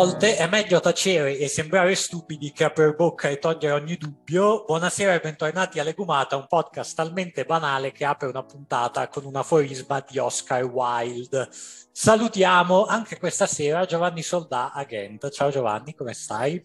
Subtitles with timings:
[0.00, 4.64] volte è meglio tacere e sembrare stupidi che aprire bocca e togliere ogni dubbio.
[4.64, 9.36] Buonasera e bentornati a Legumata, un podcast talmente banale che apre una puntata con un
[9.36, 11.48] aforisma di Oscar Wilde.
[11.92, 15.28] Salutiamo anche questa sera Giovanni Soldà a Ghent.
[15.28, 16.64] Ciao Giovanni, come stai?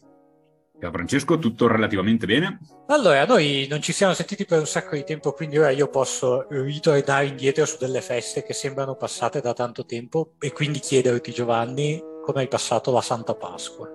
[0.79, 2.59] Ciao Francesco, tutto relativamente bene?
[2.87, 6.47] Allora, noi non ci siamo sentiti per un sacco di tempo, quindi ora io posso
[6.49, 12.13] ritornare indietro su delle feste che sembrano passate da tanto tempo e quindi chiederti Giovanni
[12.25, 13.87] come hai passato la Santa Pasqua?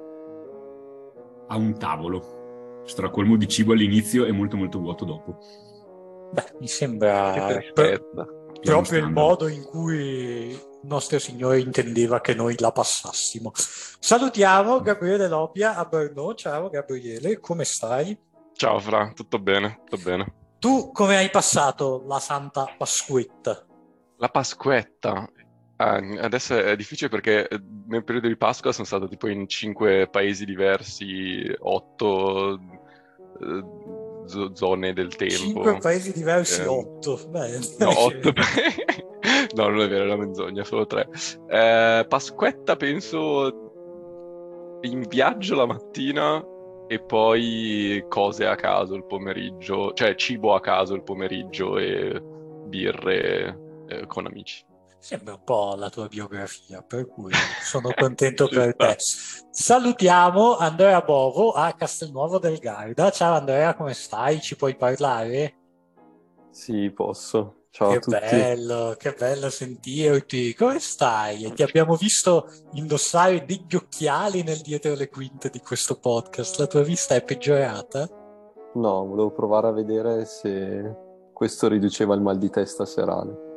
[1.49, 5.39] A un tavolo, stracolmo di cibo all'inizio e molto molto vuoto dopo.
[6.33, 8.11] Beh, mi sembra pro-
[8.63, 13.51] proprio il modo in cui il nostro Signore intendeva che noi la passassimo.
[13.55, 16.35] Salutiamo Gabriele Lobbia a Brno.
[16.35, 18.17] Ciao Gabriele, come stai?
[18.53, 20.35] Ciao Fra, tutto bene, tutto bene.
[20.61, 23.67] Tu come hai passato la Santa Pasquetta?
[24.19, 25.29] La Pasquetta,
[25.81, 30.09] Ah, adesso è difficile perché eh, nel periodo di Pasqua sono stato tipo in cinque
[30.11, 32.61] paesi diversi, otto
[33.41, 35.35] eh, zone del tempo.
[35.37, 37.19] Cinque paesi diversi, eh, otto.
[37.31, 38.31] Beh, no, otto.
[39.57, 41.09] no, non è vero, è una menzogna, solo tre.
[41.49, 43.71] Eh, Pasquetta penso
[44.83, 46.45] in viaggio la mattina
[46.89, 52.21] e poi cose a caso il pomeriggio, cioè cibo a caso il pomeriggio e
[52.67, 54.69] birre eh, con amici.
[55.01, 58.97] Sembra un po' la tua biografia, per cui sono contento per te.
[59.51, 63.11] Salutiamo Andrea Bovo a Castelnuovo del Garda.
[63.11, 64.43] Ciao Andrea, come stai?
[64.43, 65.55] Ci puoi parlare?
[66.51, 67.65] Sì, posso.
[67.71, 68.19] Ciao che a tutti.
[68.19, 70.55] bello, che bello sentirti.
[70.55, 71.51] Come stai?
[71.51, 76.59] Ti abbiamo visto indossare degli occhiali nel dietro le quinte di questo podcast.
[76.59, 78.07] La tua vista è peggiorata?
[78.75, 80.95] No, volevo provare a vedere se
[81.33, 83.49] questo riduceva il mal di testa serale.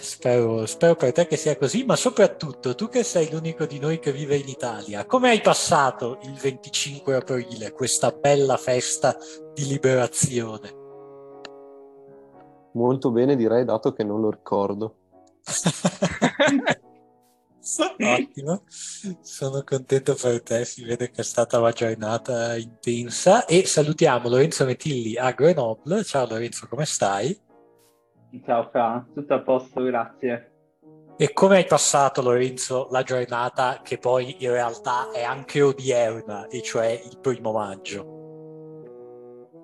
[0.00, 3.98] Spero, spero, per te che sia così, ma soprattutto tu che sei l'unico di noi
[3.98, 9.16] che vive in Italia, come hai passato il 25 aprile, questa bella festa
[9.52, 10.78] di liberazione?
[12.74, 14.94] Molto bene direi, dato che non lo ricordo.
[17.98, 18.62] Ottimo,
[19.20, 24.64] sono contento per te, si vede che è stata una giornata intensa e salutiamo Lorenzo
[24.64, 26.04] Metilli a Grenoble.
[26.04, 27.48] Ciao Lorenzo, come stai?
[28.44, 30.52] Ciao Fra, tutto a posto, grazie.
[31.16, 36.62] E come hai passato Lorenzo la giornata che poi in realtà è anche odierna, e
[36.62, 38.18] cioè il primo maggio?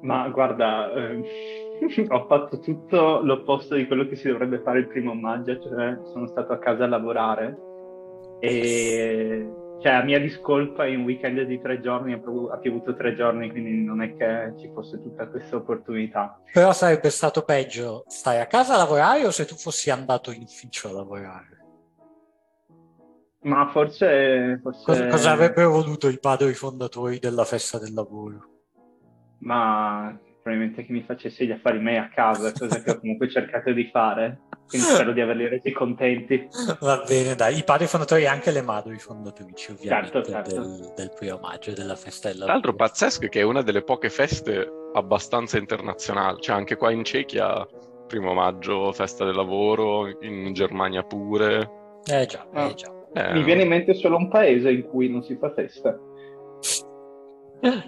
[0.02, 1.22] Ma guarda, eh,
[2.10, 6.26] ho fatto tutto l'opposto di quello che si dovrebbe fare il primo maggio, cioè sono
[6.26, 7.56] stato a casa a lavorare
[8.40, 9.48] e
[9.80, 13.84] cioè a mia discolpa in un weekend di tre giorni ha piovuto tre giorni, quindi
[13.84, 16.40] non è che ci fosse tutta questa opportunità.
[16.52, 20.42] Però sarebbe stato peggio stai a casa a lavorare o se tu fossi andato in
[20.42, 21.64] ufficio a lavorare?
[23.42, 24.58] Ma forse...
[24.62, 24.84] forse...
[24.84, 28.48] Cosa, cosa avrebbero voluto i padri fondatori della festa del lavoro?
[29.38, 33.72] Ma probabilmente che mi facessi gli affari miei a casa, cosa che ho comunque cercato
[33.72, 34.40] di fare.
[34.68, 36.48] Quindi spero di averli resi contenti.
[36.80, 37.58] Va bene, dai.
[37.58, 40.60] I padri fondatori e anche le madri fondatrici, ovviamente, certo, certo.
[40.60, 42.60] Del, del, primo maggio, della festa del lavoro.
[42.60, 46.40] Tra l'altro pazzesco che è una delle poche feste abbastanza internazionali.
[46.40, 47.66] Cioè anche qua in Cechia,
[48.08, 51.70] primo maggio, festa del lavoro, in Germania pure.
[52.04, 52.66] Eh già, ah.
[52.66, 52.92] eh già.
[53.14, 53.32] Eh.
[53.32, 55.98] Mi viene in mente solo un paese in cui non si fa festa.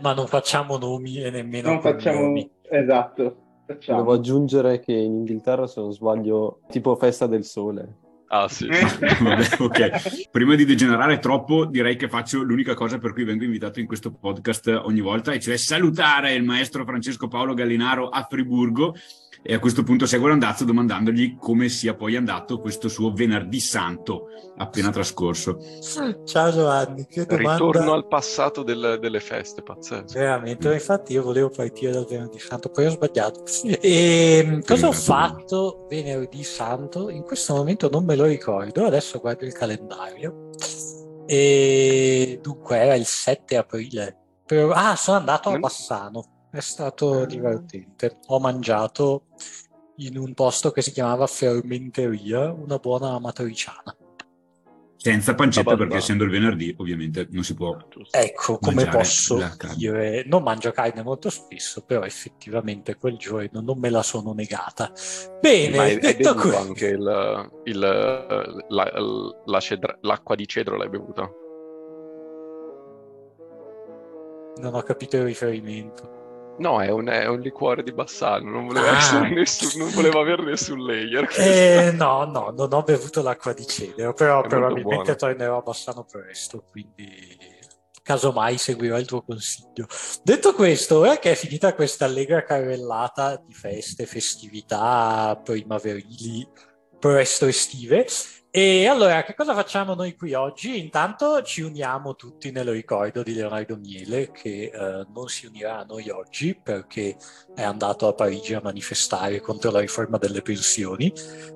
[0.00, 2.50] Ma non facciamo nomi e nemmeno non facciamo nomi.
[2.62, 3.47] Esatto.
[3.68, 3.98] Facciamo.
[3.98, 7.96] Devo aggiungere che in Inghilterra, se non sbaglio, tipo festa del sole.
[8.28, 8.66] Ah sì.
[9.20, 10.30] Vabbè, ok.
[10.30, 14.10] Prima di degenerare troppo, direi che faccio l'unica cosa per cui vengo invitato in questo
[14.10, 18.94] podcast ogni volta, e cioè salutare il maestro Francesco Paolo Gallinaro a Friburgo
[19.42, 24.28] e a questo punto seguo l'andazzo domandandogli come sia poi andato questo suo venerdì santo
[24.56, 25.58] appena trascorso.
[26.24, 27.52] Ciao Giovanni, che domanda...
[27.52, 30.18] Ritorno al passato del, delle feste, pazzesco.
[30.18, 33.44] Veramente, infatti io volevo partire dal venerdì santo, poi ho sbagliato.
[33.62, 37.08] E, ehm, cosa ho fatto venerdì santo?
[37.08, 40.50] In questo momento non me lo ricordo, adesso guardo il calendario.
[41.26, 44.16] E dunque era il 7 aprile.
[44.44, 44.70] Però...
[44.72, 48.18] Ah, sono andato a Bassano è stato divertente.
[48.26, 49.24] Ho mangiato
[49.96, 53.96] in un posto che si chiamava Fermenteria, una buona amatriciana.
[55.00, 57.76] Senza pancetta perché essendo il venerdì ovviamente non si può.
[58.10, 59.38] Ecco, come posso
[59.76, 64.90] dire, non mangio carne molto spesso, però effettivamente quel giorno non me la sono negata.
[65.40, 68.92] Bene, Ma hai, detto hai anche il, il, la,
[69.44, 71.30] la cedra, l'acqua di cedro l'hai bevuta?
[74.60, 76.18] Non ho capito il riferimento.
[76.58, 79.20] No, è un, è un liquore di Bassano, non voleva, Ah.
[79.28, 81.28] nessun- non voleva avere nessun layer.
[81.38, 86.04] Eh, no, no, non ho bevuto l'acqua di Ceneo, però È probabilmente tornerò a Bassano
[86.04, 87.46] presto, quindi
[88.02, 89.86] casomai seguirò il tuo consiglio.
[90.22, 96.48] Detto questo, ora che è finita questa allegra carrellata di feste, festività primaverili,
[96.98, 98.06] presto estive,
[98.50, 100.78] e allora che cosa facciamo noi qui oggi?
[100.78, 105.84] Intanto ci uniamo tutti nel ricordo di Leonardo Miele, che eh, non si unirà a
[105.84, 107.16] noi oggi perché
[107.54, 111.12] è andato a Parigi a manifestare contro la riforma delle pensioni.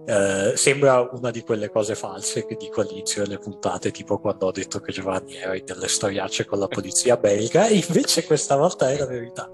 [0.07, 4.53] Eh, sembra una di quelle cose false che dico all'inizio delle puntate, tipo quando ho
[4.53, 8.99] detto che Giovanni era in delle storiacce con la polizia belga, invece questa volta è
[8.99, 9.51] la verità.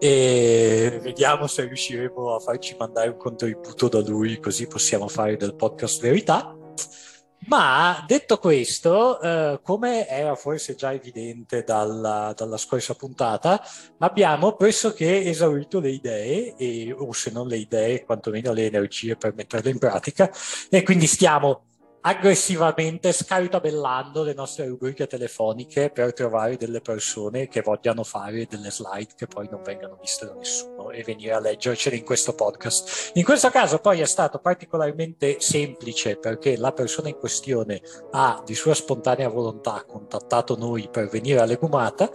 [0.00, 5.54] E vediamo se riusciremo a farci mandare un contributo da lui, così possiamo fare del
[5.54, 6.57] podcast verità.
[7.46, 13.62] Ma detto questo, eh, come era forse già evidente dalla, dalla scorsa puntata,
[13.98, 19.34] abbiamo pressoché esaurito le idee, e, o se non le idee, quantomeno le energie per
[19.34, 20.30] metterle in pratica,
[20.68, 21.62] e quindi stiamo
[22.00, 29.12] aggressivamente scartabellando le nostre rubriche telefoniche per trovare delle persone che vogliano fare delle slide
[29.16, 33.12] che poi non vengano viste da nessuno e venire a leggercele in questo podcast.
[33.14, 37.80] In questo caso poi è stato particolarmente semplice perché la persona in questione
[38.12, 42.10] ha di sua spontanea volontà contattato noi per venire a Legumata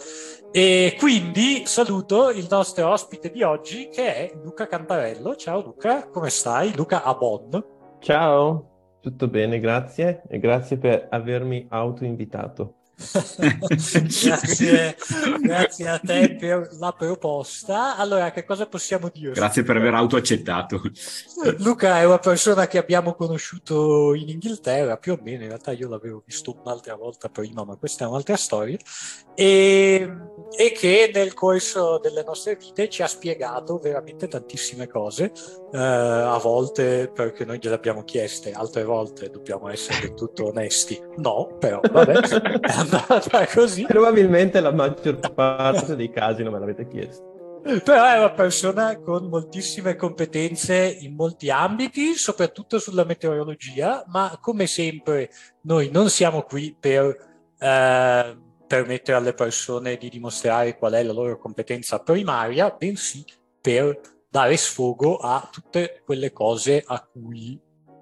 [0.51, 5.35] e quindi saluto il nostro ospite di oggi che è Luca Cantarello.
[5.35, 6.75] Ciao Luca, come stai?
[6.75, 7.57] Luca a Bonn.
[7.99, 8.72] Ciao,
[9.03, 12.82] tutto bene, grazie e grazie per avermi autoinvitato.
[14.21, 14.95] Grazie,
[15.41, 17.97] grazie a te per la proposta.
[17.97, 19.33] Allora, che cosa possiamo dire?
[19.33, 20.81] Grazie per aver autoaccettato.
[21.57, 25.89] Luca è una persona che abbiamo conosciuto in Inghilterra, più o meno, in realtà io
[25.89, 28.77] l'avevo visto un'altra volta prima, ma questa è un'altra storia,
[29.35, 30.09] e,
[30.55, 35.31] e che nel corso delle nostre vite ci ha spiegato veramente tantissime cose,
[35.71, 41.01] eh, a volte perché noi gliele abbiamo chieste, altre volte dobbiamo essere del tutto onesti,
[41.17, 42.19] no, però vabbè,
[42.95, 43.85] andata così.
[43.85, 47.31] Probabilmente la maggior parte dei casi non me l'avete chiesto.
[47.63, 54.67] Però è una persona con moltissime competenze in molti ambiti, soprattutto sulla meteorologia, ma come
[54.67, 55.29] sempre
[55.61, 57.15] noi non siamo qui per
[57.57, 58.37] eh,
[58.67, 63.23] permettere alle persone di dimostrare qual è la loro competenza primaria, bensì
[63.61, 63.97] per
[64.29, 67.57] dare sfogo a tutte quelle cose a cui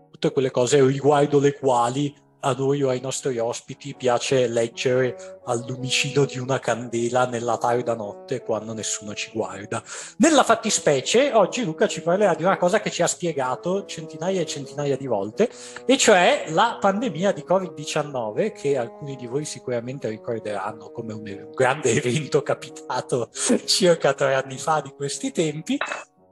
[0.10, 5.64] tutte quelle cose riguardo le quali a noi o ai nostri ospiti piace leggere al
[5.68, 9.84] lumicino di una candela nella tarda notte quando nessuno ci guarda.
[10.18, 14.46] Nella fattispecie, oggi Luca ci parlerà di una cosa che ci ha spiegato centinaia e
[14.46, 15.50] centinaia di volte,
[15.86, 21.52] e cioè la pandemia di Covid-19, che alcuni di voi sicuramente ricorderanno come un, un
[21.54, 23.30] grande evento capitato
[23.66, 25.78] circa tre anni fa di questi tempi.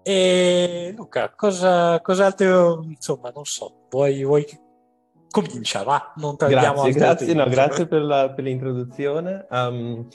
[0.02, 4.46] E Luca, cosa, cos'altro, insomma, non so, vuoi, vuoi
[5.30, 9.46] comincia, va, non perdiamo Grazie, grazie, no, grazie per la- per l'introduzione.
[9.50, 10.08] Um,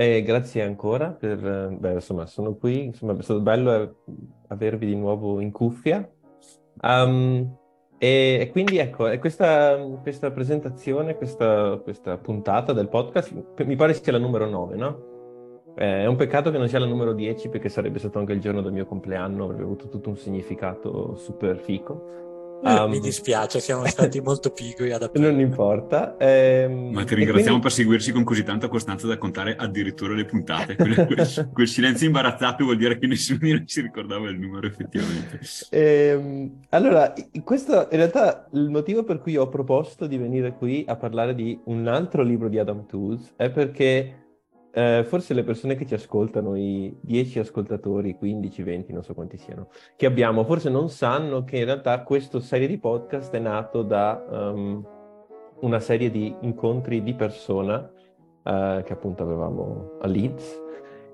[0.00, 3.90] e grazie ancora per, eh, beh, insomma, sono qui, insomma, è stato bello eh,
[4.48, 6.08] avervi di nuovo in cuffia.
[6.82, 7.56] Um,
[7.98, 14.12] e, e quindi ecco, questa, questa presentazione, questa, questa puntata del podcast, mi pare sia
[14.12, 15.16] la numero 9, no?
[15.76, 18.40] Eh, è un peccato che non sia la numero 10 perché sarebbe stato anche il
[18.40, 22.27] giorno del mio compleanno, avrebbe avuto tutto un significato super fico.
[22.60, 25.30] Um, Mi dispiace, siamo stati molto pigri ad aprire.
[25.30, 26.16] Non importa.
[26.18, 30.24] ehm, Ma ti ringraziamo quindi- per seguirci con così tanta costanza da contare addirittura le
[30.24, 30.74] puntate.
[30.74, 34.66] Quel, quel- quel silenzio imbarazzato vuol dire che nessuno di noi si ricordava il numero
[34.66, 35.40] effettivamente.
[35.70, 37.12] Ehm, allora,
[37.44, 41.58] questo in realtà il motivo per cui ho proposto di venire qui a parlare di
[41.66, 44.27] un altro libro di Adam Tooze è perché
[44.78, 49.36] eh, forse le persone che ci ascoltano, i 10 ascoltatori, 15, 20, non so quanti
[49.36, 53.82] siano, che abbiamo, forse non sanno che in realtà questa serie di podcast è nato
[53.82, 54.86] da um,
[55.62, 57.90] una serie di incontri di persona
[58.44, 60.62] eh, che appunto avevamo a Leeds.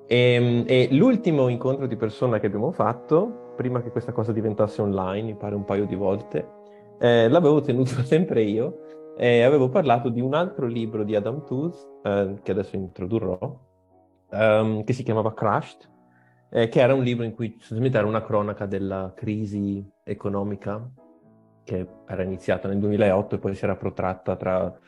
[0.07, 5.29] E, e l'ultimo incontro di persona che abbiamo fatto, prima che questa cosa diventasse online,
[5.29, 6.47] mi pare un paio di volte,
[6.99, 8.84] eh, l'avevo tenuto sempre io
[9.17, 13.59] e avevo parlato di un altro libro di Adam Tooze, eh, che adesso introdurrò,
[14.31, 15.91] ehm, che si chiamava Crushed,
[16.51, 20.89] eh, che era un libro in cui sostanzialmente era una cronaca della crisi economica
[21.65, 24.79] che era iniziata nel 2008 e poi si era protratta tra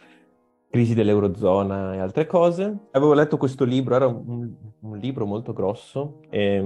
[0.69, 2.89] crisi dell'Eurozona e altre cose.
[2.93, 6.57] Avevo letto questo libro, era un, un libro molto grosso e,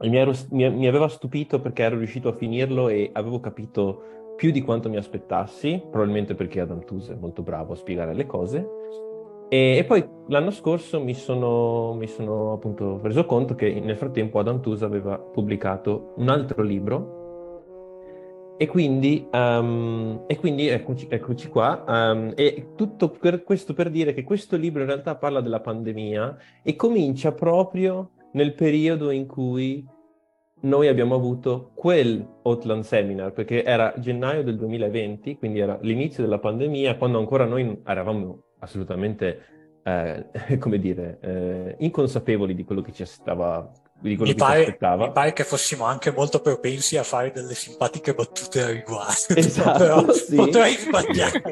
[0.00, 4.17] e mi, ero- mi- mi aveva stupito perché ero riuscito a finirlo e avevo capito
[4.38, 8.24] più di quanto mi aspettassi, probabilmente perché Adam Tooze è molto bravo a spiegare le
[8.24, 8.68] cose.
[9.48, 14.38] E, e poi l'anno scorso mi sono, mi sono appunto reso conto che nel frattempo
[14.38, 17.16] Adam Tooze aveva pubblicato un altro libro
[18.58, 21.82] e quindi, um, e quindi eccoci, eccoci qua.
[21.88, 26.36] Um, e tutto per, questo per dire che questo libro in realtà parla della pandemia
[26.62, 29.84] e comincia proprio nel periodo in cui
[30.60, 36.38] noi abbiamo avuto quel Outland Seminar, perché era gennaio del 2020, quindi era l'inizio della
[36.38, 39.40] pandemia, quando ancora noi eravamo assolutamente,
[39.82, 40.26] eh,
[40.58, 44.68] come dire, eh, inconsapevoli di quello che ci stava di quello mi che pare, ci
[44.68, 45.06] aspettava.
[45.06, 49.78] Mi pare che fossimo anche molto propensi a fare delle simpatiche battute a riguardo, esatto,
[49.78, 50.36] però sì.
[50.36, 51.42] potrei sbagliare.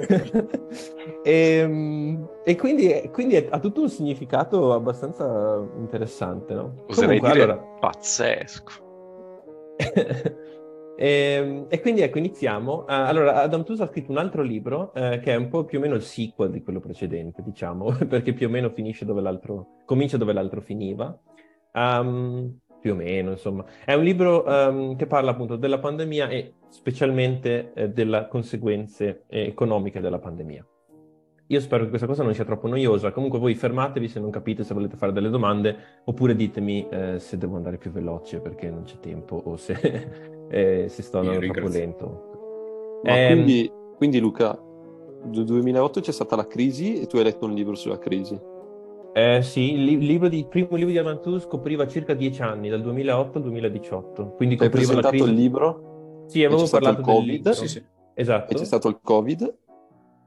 [1.24, 6.84] e, ehm, e quindi, quindi, ha tutto un significato abbastanza interessante, no?
[6.88, 7.56] Oserei Comunque, dire allora...
[7.80, 8.84] pazzesco.
[10.96, 12.80] e, e, quindi ecco, iniziamo.
[12.80, 15.78] Uh, allora, Adam Tooze ha scritto un altro libro uh, che è un po' più
[15.78, 19.82] o meno il sequel di quello precedente, diciamo, perché più o meno finisce dove l'altro,
[19.84, 21.18] comincia dove l'altro finiva.
[21.72, 23.64] Um, più o meno, insomma.
[23.84, 29.46] È un libro um, che parla appunto della pandemia e specialmente eh, delle conseguenze eh,
[29.46, 30.64] economiche della pandemia.
[31.48, 33.12] Io spero che questa cosa non sia troppo noiosa.
[33.12, 37.38] Comunque voi fermatevi se non capite, se volete fare delle domande, oppure ditemi eh, se
[37.38, 39.74] devo andare più veloce perché non c'è tempo o se,
[40.50, 43.00] eh, se sto andando troppo lento.
[43.04, 43.32] Ma ehm...
[43.32, 44.58] quindi, quindi Luca,
[45.24, 48.38] nel 2008 c'è stata la crisi e tu hai letto un libro sulla crisi.
[49.12, 52.82] Eh, sì, il, libro di, il primo libro di Amantus copriva circa dieci anni, dal
[52.82, 54.32] 2008 al 2018.
[54.32, 55.24] Quindi Hai presentato crisi...
[55.24, 56.24] il libro?
[56.26, 57.42] Sì, avevo parlato il COVID.
[57.42, 57.82] del Sì, sì.
[58.14, 58.52] Esatto.
[58.52, 59.54] E c'è stato il Covid.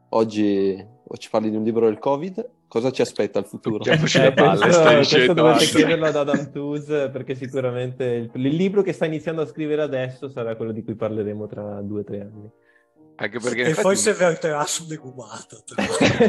[0.09, 0.85] Oggi
[1.17, 2.49] ci parli di un libro del Covid.
[2.67, 3.77] Cosa ci aspetta al futuro?
[3.77, 8.29] Tocchiamoci Eh, la palla, questo, stai questo dovete chiederlo ad Adam Tooze perché sicuramente il,
[8.33, 12.01] il libro che sta iniziando a scrivere adesso sarà quello di cui parleremo tra due
[12.01, 12.49] o tre anni.
[13.15, 15.63] Anche perché e effetti- forse verterà su Legumato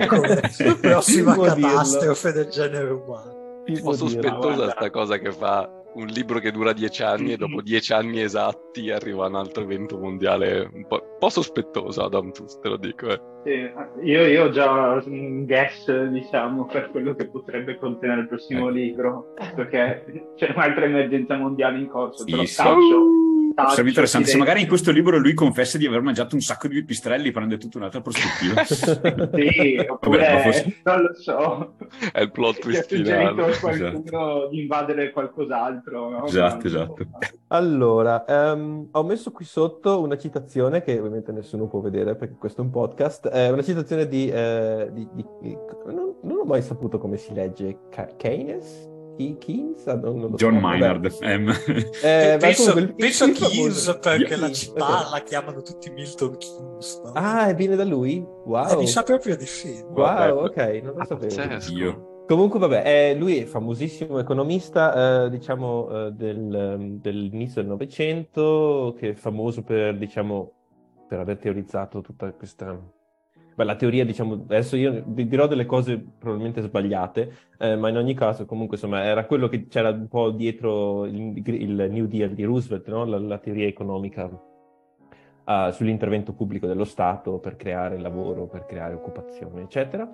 [0.09, 0.41] come
[0.81, 1.69] prossima può dirlo?
[1.69, 3.63] catastrofe del genere umano.
[3.67, 4.71] Un po' sospettosa Guarda.
[4.73, 8.91] sta cosa che fa un libro che dura dieci anni e dopo dieci anni esatti
[8.91, 13.09] arriva un altro evento mondiale un po', un po' sospettoso Adam Tooze, te lo dico
[13.09, 13.21] eh.
[13.43, 13.71] Sì,
[14.05, 18.69] io, io ho già un guess, diciamo, per quello che potrebbe contenere il prossimo Ecco.
[18.69, 20.05] libro, perché
[20.37, 23.30] c'è un'altra emergenza mondiale in corso, Sì, però sì.
[23.55, 26.69] Taccio, Sarebbe interessante se magari in questo libro lui confessa di aver mangiato un sacco
[26.69, 28.63] di pipistrelli, prende tutta un'altra prospettiva.
[29.41, 31.75] Sì, oppure, Vabbè, forse- non lo so,
[32.13, 33.11] è il plot twist suggerito
[33.51, 36.09] finale qualcuno di invadere qualcos'altro.
[36.11, 36.25] no?
[36.27, 37.07] Esatto, esatto.
[37.49, 42.61] Allora, ehm, ho messo qui sotto una citazione che ovviamente nessuno può vedere perché questo
[42.61, 44.29] è un podcast, è una citazione di...
[44.31, 47.79] eh, di- di- di- non, non ho mai saputo come si legge,
[48.17, 48.89] Keynes?
[49.21, 49.87] Ke- Keynes?
[49.87, 50.35] Ah, non- so.
[50.37, 50.79] John Vabbè.
[50.79, 51.17] Maynard.
[51.21, 51.49] ehm.
[52.03, 55.11] Eh, penso comunque penso Keynes perché la città ok.
[55.13, 57.01] la chiamano tutti Milton Keynes.
[57.05, 57.13] no?
[57.15, 58.17] Ah, viene da lui?
[58.17, 58.79] Eh, Wow.
[58.79, 59.81] mi sa proprio di sì.
[59.83, 60.33] Wow, Vabbè.
[60.33, 61.35] ok, non lo Ah, sapevo.
[61.35, 61.73] pazzesco.
[61.77, 62.05] Io.
[62.27, 68.95] Comunque, vabbè, eh, lui è famosissimo economista, eh, diciamo, eh, del, ehm, dell'inizio del Novecento,
[68.97, 70.53] che è famoso per, diciamo,
[71.09, 72.79] per aver teorizzato tutta questa...
[73.65, 78.15] La teoria, diciamo, adesso io vi dirò delle cose probabilmente sbagliate, eh, ma in ogni
[78.15, 82.45] caso, comunque, insomma, era quello che c'era un po' dietro il, il New Deal di
[82.45, 83.05] Roosevelt, no?
[83.05, 84.31] La, la teoria economica
[85.45, 90.09] ah, sull'intervento pubblico dello Stato per creare lavoro, per creare occupazione, eccetera.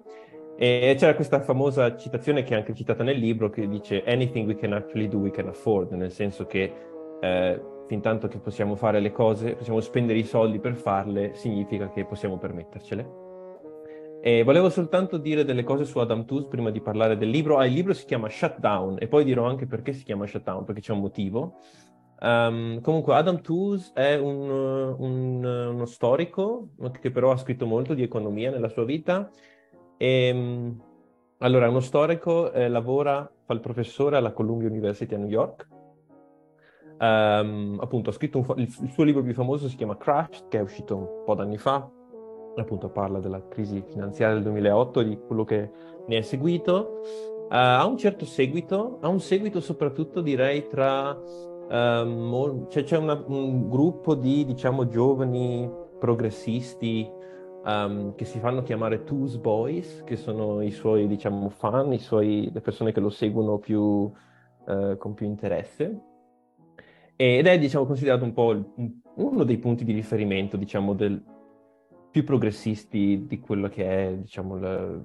[0.58, 4.56] E c'era questa famosa citazione che è anche citata nel libro che dice anything we
[4.56, 6.72] can actually do we can afford, nel senso che
[7.20, 11.90] eh, fin tanto che possiamo fare le cose, possiamo spendere i soldi per farle, significa
[11.90, 13.25] che possiamo permettercele.
[14.26, 17.59] E volevo soltanto dire delle cose su Adam Tooze prima di parlare del libro.
[17.59, 20.80] Ah, il libro si chiama Shutdown e poi dirò anche perché si chiama Shutdown, perché
[20.80, 21.61] c'è un motivo.
[22.18, 24.50] Um, comunque Adam Tooze è un,
[24.99, 29.30] un- uno storico che però ha scritto molto di economia nella sua vita.
[29.97, 30.71] E, mm,
[31.38, 35.68] allora, è uno storico, eh, lavora, fa il professore alla Columbia University a New York.
[36.99, 40.59] Ehm, appunto, ha scritto un il, il suo libro più famoso si chiama Crashed, che
[40.59, 41.88] è uscito un po' d'anni fa.
[42.56, 45.70] Appunto, parla della crisi finanziaria del 2008 e di quello che
[46.06, 47.00] ne è seguito.
[47.50, 51.16] Eh, ha un certo seguito, ha un seguito soprattutto direi tra
[51.68, 57.10] mol- cioè, c'è una- un gruppo di diciamo giovani progressisti
[57.68, 62.48] ehm, che si fanno chiamare Tools Boys, che sono i suoi diciamo fan, i suoi,
[62.52, 64.08] le persone che lo seguono più,
[64.68, 66.00] eh, con più interesse.
[67.16, 71.20] Ed è diciamo considerato un po' il- un- uno dei punti di riferimento diciamo del,
[72.16, 74.99] più progressisti di quello che è diciamo la-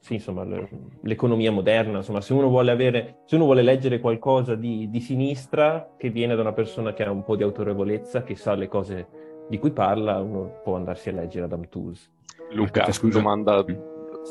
[0.00, 0.66] sì, insomma, l-
[1.02, 5.94] l'economia moderna, insomma, se uno vuole avere, se uno vuole leggere qualcosa di, di sinistra
[5.96, 9.06] che viene da una persona che ha un po' di autorevolezza, che sa le cose
[9.48, 12.08] di cui parla, uno può andarsi a leggere Adam Tooze.
[12.50, 13.18] Luca, Aspetta, scusa.
[13.18, 13.64] domanda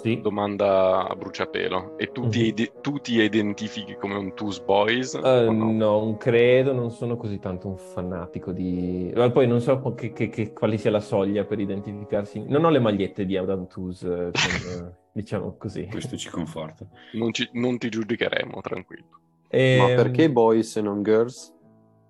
[0.01, 0.19] Sì.
[0.21, 1.97] domanda a bruciapelo.
[1.97, 2.45] E tu, ti, Mhm.
[2.45, 5.13] ide- tu ti identifichi come un Twos Boys?
[5.13, 5.71] O no?
[5.71, 9.11] non credo, non sono così tanto un fanatico di...
[9.15, 12.43] Ma poi non so che- che- che- quale sia la soglia per identificarsi.
[12.47, 14.31] Non ho le magliette di Adam Tooze, eh, con,
[14.91, 15.87] eh, diciamo così.
[15.87, 16.85] Questo ci conforta.
[17.13, 19.05] Non, ci- non ti giudicheremo, tranquillo.
[19.49, 21.53] Ma Ehm, perché boys e non girls?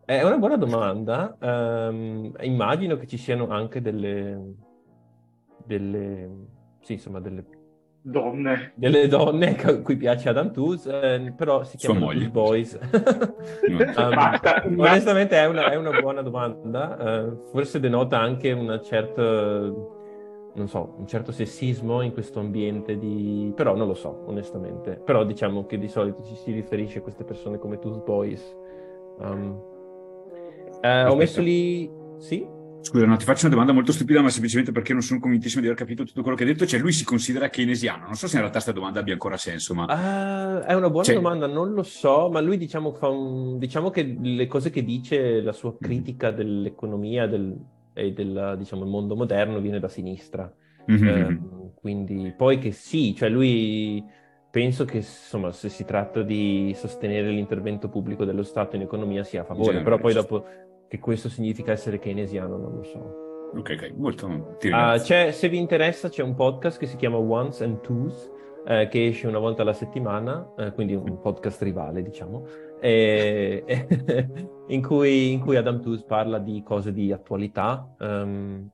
[0.03, 1.35] È una buona domanda.
[1.39, 4.55] Ehm, immagino che ci siano anche delle...
[5.63, 6.29] delle...
[6.81, 7.43] Sì, insomma, delle
[8.07, 8.73] Donne.
[8.75, 12.29] delle donne a cui piace Adam Tooze, eh, però si Sua chiamano moglie.
[12.29, 12.77] Boys.
[13.65, 18.79] Um, Basta, ma- onestamente è una, è una buona domanda, eh, forse denota anche una
[18.79, 23.51] certa, non so, un certo sessismo in questo ambiente di...
[23.55, 25.01] però non lo so, onestamente.
[25.03, 28.55] Però diciamo che di solito ci si riferisce a queste persone come Tooth Boys.
[29.19, 29.59] Um,
[30.81, 31.91] eh, ho messo lì...
[32.17, 32.47] Sì?
[32.85, 35.67] Scusa, no, ti faccio una domanda molto stupida, ma semplicemente perché non sono convintissimo di
[35.67, 36.67] aver capito tutto quello che hai detto.
[36.67, 38.05] Cioè, lui si considera keynesiano.
[38.05, 41.03] Non so se in realtà questa domanda abbia ancora senso, ma Ah, è una buona
[41.05, 44.83] Cioè- domanda, non lo so, ma lui diciamo, fa un- diciamo che le cose che
[44.83, 47.57] dice, la sua critica dell'economia del,
[47.93, 50.51] e del diciamo, mondo moderno viene da sinistra.
[50.85, 51.71] Mhm, Ehm, mhm.
[51.81, 54.03] quindi poi che sì, cioè lui
[54.51, 59.41] penso che insomma se si tratta di sostenere l'intervento pubblico dello Stato in economia sia
[59.41, 60.45] a favore, genere, però poi dopo
[60.95, 63.49] che questo significa essere keynesiano non lo so.
[63.57, 64.57] ok, ok, molto.
[64.59, 68.31] C'è- se vi interessa c'è un podcast che si chiama Once and Twos
[68.67, 72.45] eh, che esce una volta alla settimana, eh, quindi un podcast rivale diciamo,
[72.79, 73.63] e-
[74.67, 77.93] in, cui, in cui Adam Tooze parla di cose di attualità.
[77.99, 78.67] ehm,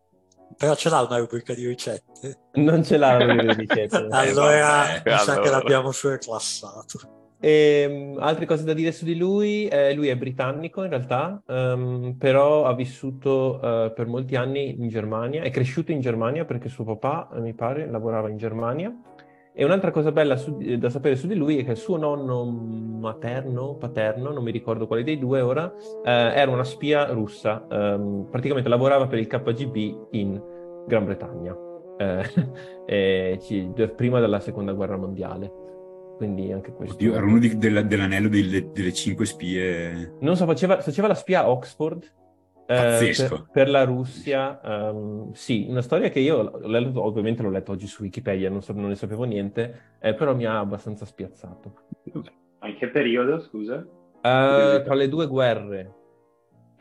[0.58, 2.38] Però ce l'ha una rubrica di ricette.
[2.54, 3.98] non ce l'ha le ricette.
[4.10, 5.58] allora, vabbè, mi sa che allora.
[5.58, 7.20] l'abbiamo surclassato.
[7.44, 12.16] Ehm, altre cose da dire su di lui, eh, lui è britannico in realtà, ehm,
[12.20, 16.84] però ha vissuto eh, per molti anni in Germania, è cresciuto in Germania perché suo
[16.84, 18.96] papà, eh, mi pare, lavorava in Germania.
[19.54, 22.46] E un'altra cosa bella su- da sapere su di lui è che il suo nonno
[22.46, 25.70] materno, paterno, non mi ricordo quale dei due ora,
[26.06, 30.42] eh, era una spia russa, ehm, praticamente lavorava per il KGB in
[30.88, 31.56] Gran Bretagna,
[31.98, 32.24] eh,
[32.86, 35.71] e ci- prima della seconda guerra mondiale.
[36.22, 36.94] Quindi anche questo.
[36.94, 40.18] Oddio, era uno di- della- dell'anello delle, delle cinque spie.
[40.20, 42.03] Non so, faceva, faceva la spia a Oxford
[42.68, 43.36] eh, Pazzesco.
[43.38, 44.62] per, per la Russia.
[44.64, 48.74] ehm, sì, una storia che io letto- ovviamente l'ho letto oggi su Wikipedia, non, so-
[48.74, 51.74] non ne sapevo niente, eh, però mi ha abbastanza spiazzato.
[52.14, 53.79] In che periodo, scusa?
[54.22, 55.92] Eh, tra le due guerre.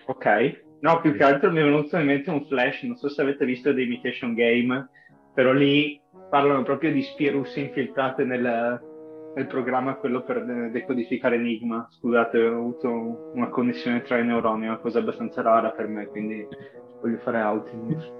[0.04, 0.64] Ok.
[0.80, 3.46] No, più che altro mi è venuto in mente un flash, non so se avete
[3.46, 4.86] visto The Imitation Game,
[5.32, 5.98] però lì
[6.28, 8.88] parlano proprio di spie russe infiltrate nel,
[9.34, 11.86] nel programma quello per de- decodificare Enigma.
[11.90, 16.06] Scusate, ho avuto una connessione tra i neuroni, è una cosa abbastanza rara per me,
[16.06, 16.46] quindi
[17.00, 18.18] voglio fare outing.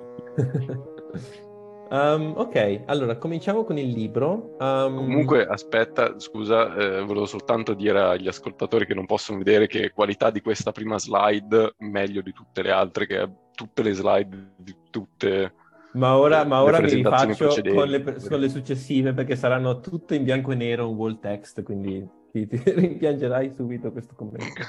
[1.91, 4.57] Um, ok, allora cominciamo con il libro.
[4.59, 9.93] Um, Comunque, aspetta, scusa, eh, volevo soltanto dire agli ascoltatori che non possono vedere che
[9.93, 14.75] qualità di questa prima slide meglio di tutte le altre, che tutte le slide di
[14.91, 15.53] tutte
[15.93, 20.25] Ma ora, ma ora mi rifaccio con le, con le successive perché saranno tutte in
[20.25, 24.63] bianco e nero, un wall text, quindi ti, ti rimpiangerai subito questo commento.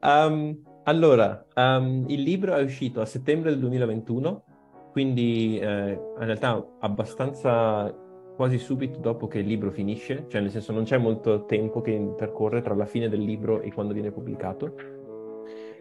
[0.00, 4.44] Um, allora, um, il libro è uscito a settembre del 2021,
[4.92, 7.94] quindi eh, in realtà abbastanza
[8.36, 11.90] quasi subito dopo che il libro finisce, cioè nel senso non c'è molto tempo che
[11.90, 14.74] intercorre tra la fine del libro e quando viene pubblicato.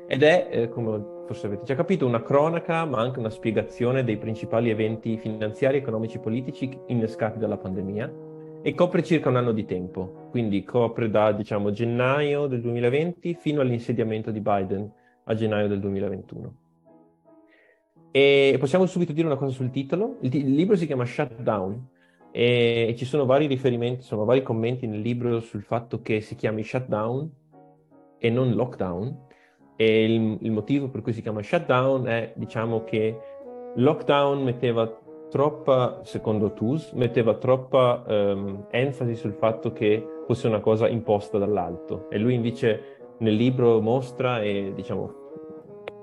[0.07, 4.17] Ed è, eh, come forse avete già capito, una cronaca, ma anche una spiegazione dei
[4.17, 8.13] principali eventi finanziari, economici e politici innescati dalla pandemia
[8.61, 13.61] e copre circa un anno di tempo, quindi copre da, diciamo, gennaio del 2020 fino
[13.61, 14.91] all'insediamento di Biden
[15.25, 16.55] a gennaio del 2021.
[18.11, 20.17] E possiamo subito dire una cosa sul titolo.
[20.21, 21.85] Il, ti- il libro si chiama Shutdown
[22.31, 26.35] e, e ci sono vari riferimenti, sono vari commenti nel libro sul fatto che si
[26.35, 27.29] chiami Shutdown
[28.17, 29.23] e non Lockdown.
[29.75, 33.17] E il, il motivo per cui si chiama Shutdown è, diciamo, che
[33.75, 40.87] Lockdown metteva troppa, secondo Tus, metteva troppa ehm, enfasi sul fatto che fosse una cosa
[40.87, 42.09] imposta dall'alto.
[42.09, 45.23] E lui invece nel libro mostra e, diciamo,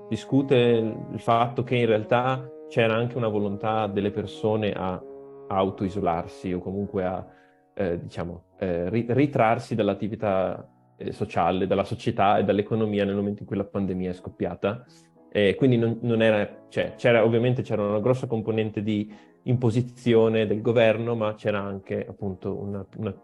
[0.07, 5.01] discute il fatto che in realtà c'era anche una volontà delle persone a,
[5.47, 7.25] autoisolarsi o comunque a,
[7.73, 10.67] eh, diciamo, eh, ri- ritrarsi dall'attività
[11.09, 14.85] sociale, dalla società e dall'economia nel momento in cui la pandemia è scoppiata.
[15.31, 19.11] E quindi non, non era, cioè, c'era, ovviamente c'era una grossa componente di
[19.43, 23.15] imposizione del governo, ma c'era anche appunto una- una-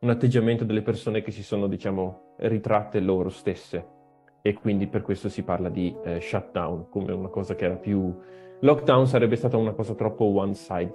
[0.00, 3.96] un atteggiamento delle persone che si sono, diciamo, ritratte loro stesse
[4.40, 8.16] e quindi per questo si parla di eh, shutdown come una cosa che era più...
[8.60, 10.94] Lockdown sarebbe stata una cosa troppo one side,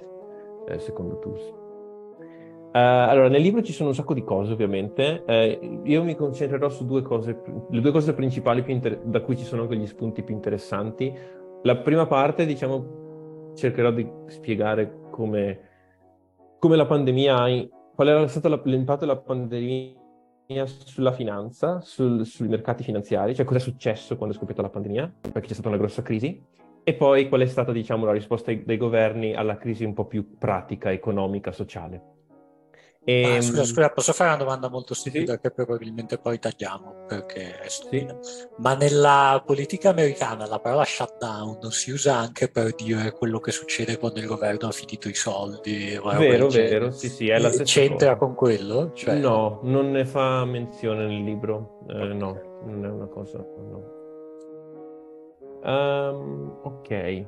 [0.67, 1.62] eh, secondo Tus.
[2.73, 5.23] Uh, allora, nel libro ci sono un sacco di cose, ovviamente.
[5.27, 9.43] Uh, io mi concentrerò su due cose, le due cose principali inter- da cui ci
[9.43, 11.13] sono anche gli spunti più interessanti.
[11.61, 15.59] La prima parte, diciamo, cercherò di spiegare come,
[16.57, 20.01] come la pandemia qual era stato la, l'impatto della pandemia
[20.65, 25.13] sulla finanza, sul, sui mercati finanziari, cioè cosa è successo quando è scoppiata la pandemia,
[25.31, 26.41] perché c'è stata una grossa crisi,
[26.83, 30.37] e poi qual è stata, diciamo, la risposta dei governi alla crisi un po' più
[30.39, 32.12] pratica, economica, sociale.
[33.05, 33.35] E...
[33.35, 35.39] Ah, scusa, scusa, posso fare una domanda molto stupida sì.
[35.41, 38.17] che probabilmente poi tagliamo perché è stupida.
[38.21, 38.47] Sì.
[38.59, 43.97] Ma nella politica americana la parola shutdown si usa anche per dire quello che succede
[43.97, 45.99] quando il governo ha finito i soldi?
[46.01, 48.17] Vero, vero, sì, sì, è la stessa C'entra cosa.
[48.17, 48.93] con quello?
[48.93, 49.15] Cioè...
[49.15, 51.79] No, non ne fa menzione nel libro.
[51.89, 52.17] Eh, okay.
[52.17, 53.37] No, non è una cosa...
[53.37, 53.91] No.
[55.65, 57.25] Um, ok,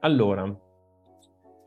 [0.00, 0.64] allora...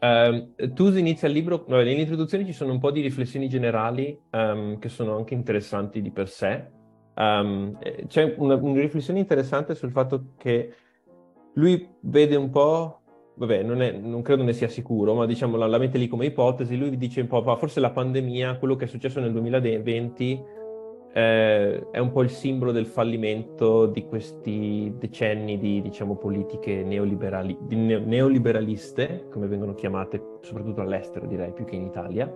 [0.01, 4.79] Um, tu inizia il libro, vabbè, nell'introduzione ci sono un po' di riflessioni generali um,
[4.79, 6.67] che sono anche interessanti di per sé.
[7.15, 10.73] Um, c'è una, una, riflessione interessante sul fatto che
[11.55, 13.01] lui vede un po',
[13.35, 16.27] vabbè, non, è, non credo ne sia sicuro, ma diciamo la, la mette lì come
[16.27, 20.43] ipotesi, lui dice un po', forse la pandemia, quello che è successo nel 2020
[21.13, 27.57] eh, è un po' il simbolo del fallimento di questi decenni di diciamo, politiche neoliberali,
[27.61, 32.31] di ne- neoliberaliste, come vengono chiamate soprattutto all'estero, direi, più che in Italia.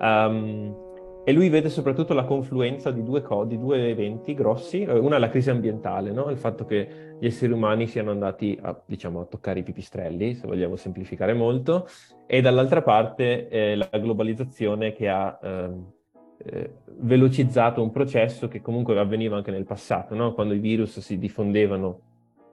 [0.00, 0.88] Um,
[1.22, 4.82] e lui vede soprattutto la confluenza di due, co- di due eventi grossi.
[4.82, 6.30] Eh, una è la crisi ambientale, no?
[6.30, 10.46] il fatto che gli esseri umani siano andati a, diciamo, a toccare i pipistrelli, se
[10.46, 11.86] vogliamo semplificare molto,
[12.26, 15.38] e dall'altra parte eh, la globalizzazione che ha...
[15.40, 15.98] Eh,
[16.44, 20.32] eh, velocizzato un processo che comunque avveniva anche nel passato, no?
[20.32, 22.00] quando i virus si diffondevano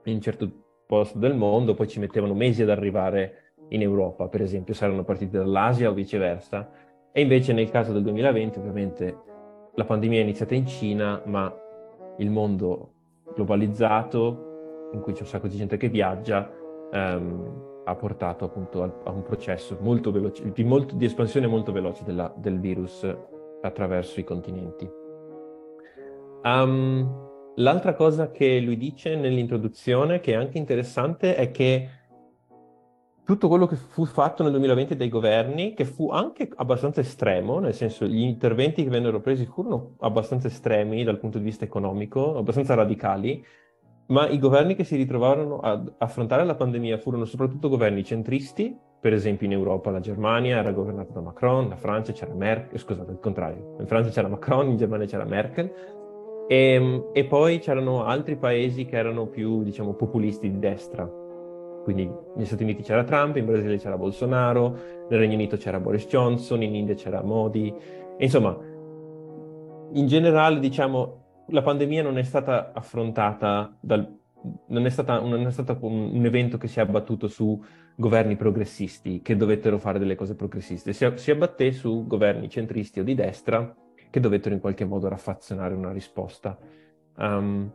[0.04, 0.50] in un certo
[0.86, 5.36] posto del mondo, poi ci mettevano mesi ad arrivare in Europa, per esempio, saranno partiti
[5.36, 6.70] dall'Asia o viceversa.
[7.12, 9.16] E invece nel caso del 2020, ovviamente,
[9.74, 11.54] la pandemia è iniziata in Cina, ma
[12.18, 12.92] il mondo
[13.34, 16.50] globalizzato, in cui c'è un sacco di gente che viaggia,
[16.90, 21.72] ehm, ha portato appunto a, a un processo molto veloce, di, molto, di espansione molto
[21.72, 23.06] veloce della, del virus
[23.60, 24.88] attraverso i continenti.
[26.42, 31.90] Um, l'altra cosa che lui dice nell'introduzione, che è anche interessante, è che
[33.28, 37.74] tutto quello che fu fatto nel 2020 dai governi, che fu anche abbastanza estremo, nel
[37.74, 42.74] senso gli interventi che vennero presi furono abbastanza estremi dal punto di vista economico, abbastanza
[42.74, 43.44] radicali,
[44.06, 49.12] ma i governi che si ritrovarono ad affrontare la pandemia furono soprattutto governi centristi, per
[49.12, 53.20] esempio in Europa la Germania era governata da Macron, la Francia c'era Merkel, scusate, il
[53.20, 55.72] contrario, in Francia c'era Macron, in Germania c'era Merkel,
[56.48, 61.08] e, ehm, e poi c'erano altri paesi che erano più, diciamo, populisti di destra.
[61.84, 64.76] Quindi negli Stati Uniti c'era Trump, in Brasile c'era Bolsonaro,
[65.08, 67.72] nel Regno Unito c'era Boris Johnson, in India c'era Modi.
[68.18, 68.58] Insomma,
[69.92, 74.18] in generale, diciamo, la pandemia non è stata affrontata dal,
[74.66, 77.62] non è, stata, non è stato un, un, evento che si è abbattuto su
[77.98, 83.02] governi progressisti che dovettero fare delle cose progressiste, si, si abbatté su governi centristi o
[83.02, 83.74] di destra
[84.08, 86.56] che dovettero in qualche modo raffazzonare una risposta.
[87.16, 87.68] Um,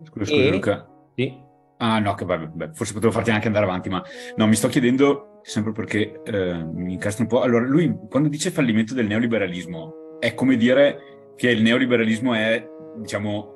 [0.00, 0.50] scusa, scusa e...
[0.50, 0.88] Luca.
[1.16, 1.42] Sì?
[1.78, 4.00] Ah no, che vabbè, forse potevo farti anche andare avanti, ma
[4.36, 8.52] no, mi sto chiedendo, sempre perché eh, mi incastro un po', allora lui quando dice
[8.52, 12.64] fallimento del neoliberalismo è come dire che il neoliberalismo è,
[12.98, 13.53] diciamo,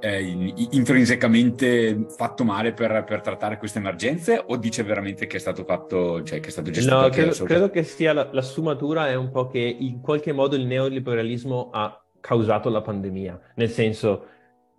[0.00, 5.64] eh, intrinsecamente fatto male per, per, trattare queste emergenze o dice veramente che è stato
[5.64, 7.00] fatto, cioè che è stato gestito?
[7.00, 10.56] No, credo, credo che sia la, la sfumatura è un po' che in qualche modo
[10.56, 14.26] il neoliberalismo ha causato la pandemia, nel senso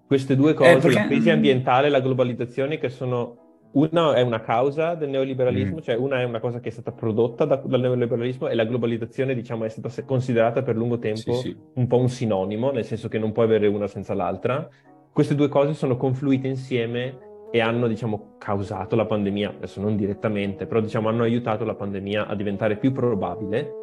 [0.06, 0.94] queste due cose, eh, perché...
[0.96, 3.42] la crisi ambientale e la globalizzazione che sono
[3.74, 5.82] una è una causa del neoliberalismo, mm.
[5.82, 9.34] cioè una è una cosa che è stata prodotta da, dal neoliberalismo e la globalizzazione,
[9.34, 11.58] diciamo, è stata considerata per lungo tempo sì, sì.
[11.76, 14.68] un po' un sinonimo, nel senso che non puoi avere una senza l'altra.
[15.13, 17.17] Queste due cose sono confluite insieme
[17.52, 22.28] e hanno, diciamo, causato la pandemia, adesso non direttamente, però diciamo hanno aiutato la pandemia
[22.28, 23.74] a diventare più probabile,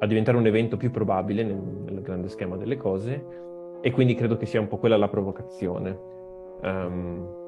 [0.00, 3.24] a diventare un evento più probabile nel, nel grande schema delle cose
[3.82, 5.96] e quindi credo che sia un po' quella la provocazione.
[6.62, 7.42] Um,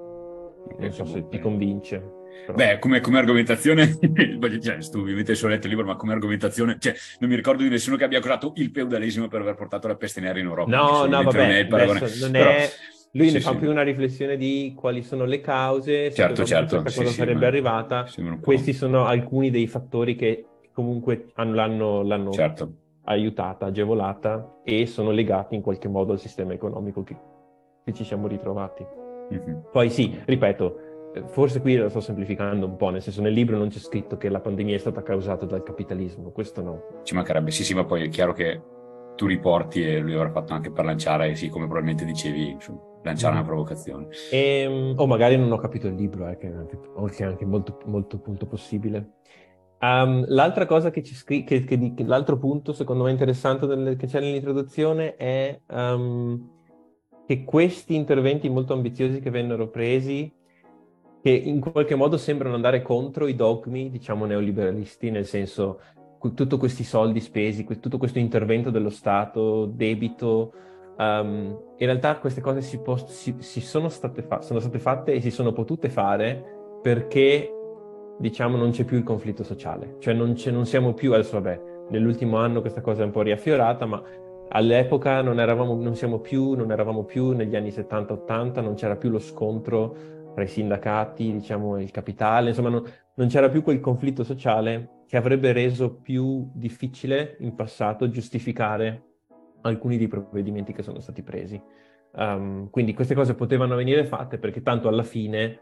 [0.79, 1.99] non so se ti convince.
[2.45, 2.57] Però.
[2.57, 3.99] Beh, come, come argomentazione,
[4.61, 7.63] cioè, tu ovviamente hai solo letto il libro, ma come argomentazione, cioè, non mi ricordo
[7.63, 10.71] di nessuno che abbia accusato il feudalesimo per aver portato la peste nera in Europa.
[10.71, 12.01] No, no, vabbè, non è il paragone.
[12.21, 12.71] Non Però, è...
[13.17, 13.57] Lui sì, ne fa sì.
[13.57, 18.07] più una riflessione di quali sono le cause, certo, certo, cosa sì, sarebbe arrivata.
[18.41, 22.73] Questi sono alcuni dei fattori che comunque l'hanno, l'hanno certo.
[23.05, 27.17] aiutata, agevolata e sono legati in qualche modo al sistema economico che,
[27.83, 28.85] che ci siamo ritrovati.
[29.33, 29.57] Mm-hmm.
[29.73, 30.81] Poi sì, ripeto,
[31.29, 34.29] forse qui lo sto semplificando un po', nel senso nel libro non c'è scritto che
[34.29, 36.83] la pandemia è stata causata dal capitalismo, questo no.
[37.03, 38.61] Ci mancherebbe, sì, sì, ma poi è chiaro che
[39.17, 43.35] tu riporti e lui avrà fatto anche per lanciare, sì, come probabilmente dicevi, insomma, lanciare
[43.35, 43.39] mm.
[43.39, 44.09] una provocazione.
[44.31, 47.27] E, ehm, o magari non ho capito il libro, eh, che è anche, che è
[47.27, 49.15] anche molto, molto punto possibile.
[49.79, 53.97] Um, l'altra cosa che ci scrive, che, che, che, l'altro punto secondo me interessante del,
[53.97, 56.51] che c'è nell'introduzione è um,
[57.27, 60.33] che questi interventi molto ambiziosi che vennero presi,
[61.21, 65.81] che in qualche modo sembrano andare contro i dogmi, diciamo, neoliberalisti, nel senso
[66.35, 70.53] tutti questi soldi spesi, tutto questo intervento dello Stato, debito,
[70.99, 75.13] um, in realtà queste cose si, post- si, si sono, state fa- sono state fatte
[75.13, 77.51] e si sono potute fare perché
[78.19, 79.97] diciamo, non c'è più il conflitto sociale.
[79.99, 81.61] Cioè non, non siamo più, adesso vabbè,
[81.91, 84.03] nell'ultimo anno questa cosa è un po' riaffiorata, ma
[84.49, 89.11] all'epoca non, eravamo, non siamo più, non eravamo più negli anni 70-80, non c'era più
[89.11, 92.85] lo scontro tra i sindacati, diciamo, il capitale, insomma non,
[93.17, 99.03] non c'era più quel conflitto sociale che avrebbe reso più difficile in passato giustificare
[99.63, 101.61] alcuni dei provvedimenti che sono stati presi.
[102.13, 105.61] Um, quindi queste cose potevano venire fatte perché tanto alla fine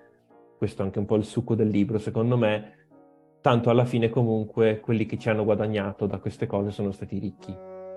[0.57, 2.87] questo è anche un po' il succo del libro, secondo me,
[3.41, 7.55] tanto alla fine comunque quelli che ci hanno guadagnato da queste cose sono stati ricchi.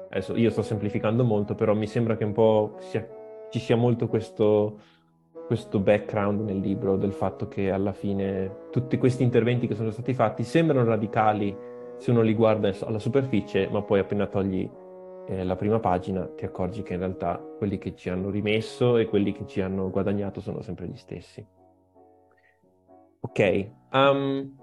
[0.09, 3.07] Adesso io sto semplificando molto, però mi sembra che un po' sia,
[3.49, 4.79] ci sia molto questo,
[5.47, 10.13] questo background nel libro del fatto che alla fine tutti questi interventi che sono stati
[10.13, 11.55] fatti sembrano radicali
[11.95, 14.69] se uno li guarda alla superficie, ma poi appena togli
[15.27, 19.05] eh, la prima pagina ti accorgi che in realtà quelli che ci hanno rimesso e
[19.05, 21.45] quelli che ci hanno guadagnato sono sempre gli stessi.
[23.19, 24.55] Ok, um,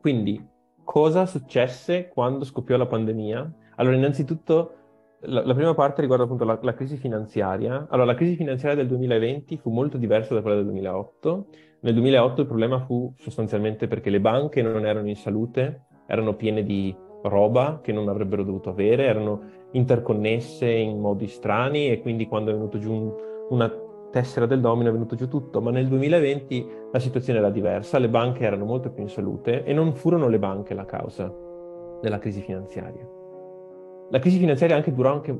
[0.00, 0.44] quindi
[0.84, 3.52] cosa successe quando scoppiò la pandemia?
[3.76, 4.77] Allora, innanzitutto,
[5.20, 7.86] la, la prima parte riguarda appunto la, la, crisi finanziaria.
[7.90, 11.46] Allora, la crisi finanziaria del 2020 fu molto diversa da quella del 2008.
[11.80, 16.62] Nel 2008 il problema fu sostanzialmente perché le banche non erano in salute, erano piene
[16.62, 22.50] di roba che non avrebbero dovuto avere, erano interconnesse in modi strani e quindi quando
[22.50, 23.12] è venuto giù un,
[23.50, 23.72] una
[24.10, 28.08] tessera del domino è venuto giù tutto, ma nel 2020 la situazione era diversa, le
[28.08, 31.32] banche erano molto più in salute e non furono le banche la causa
[32.00, 33.17] della crisi finanziaria.
[34.10, 35.36] La crisi finanziaria anche durò anche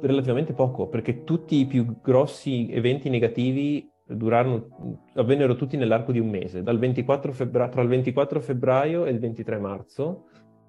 [0.00, 6.28] relativamente poco, perché tutti i più grossi eventi negativi durarono, avvennero tutti nell'arco di un
[6.28, 6.62] mese,
[7.32, 10.26] febbra- tra il 24 febbraio e il 23 marzo.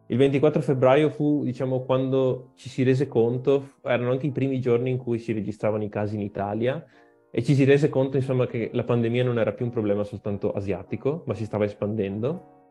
[0.08, 4.90] Il 24 febbraio fu, diciamo, quando ci si rese conto, erano anche i primi giorni
[4.90, 6.84] in cui si registravano i casi in Italia,
[7.32, 10.52] e ci si rese conto insomma che la pandemia non era più un problema soltanto
[10.52, 12.63] asiatico, ma si stava espandendo.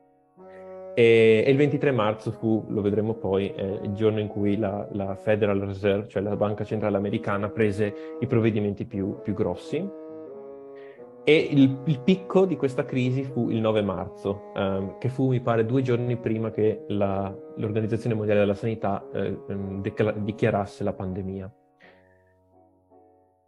[0.94, 4.86] E, e il 23 marzo fu, lo vedremo poi, eh, il giorno in cui la,
[4.92, 10.00] la, Federal Reserve, cioè la Banca Centrale Americana, prese i provvedimenti più, più grossi.
[11.24, 15.40] E il, il, picco di questa crisi fu il 9 marzo, ehm, che fu, mi
[15.40, 19.82] pare, due giorni prima che la, l'Organizzazione Mondiale della Sanità eh, ehm,
[20.24, 21.50] dichiarasse la pandemia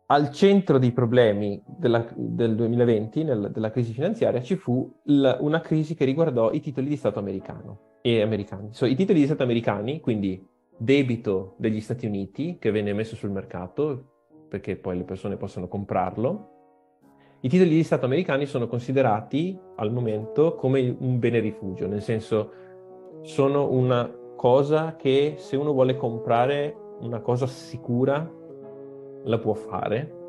[0.07, 5.61] al centro dei problemi della, del 2020, nel, della crisi finanziaria, ci fu l, una
[5.61, 8.69] crisi che riguardò i titoli di Stato americano e americani.
[8.73, 13.31] So, I titoli di Stato americani, quindi debito degli Stati Uniti che venne messo sul
[13.31, 14.11] mercato
[14.49, 16.51] perché poi le persone possono comprarlo,
[17.41, 22.53] i titoli di Stato americani sono considerati al momento come un bene rifugio, nel senso
[23.23, 28.31] sono una cosa che se uno vuole comprare una cosa sicura
[29.25, 30.23] la può fare.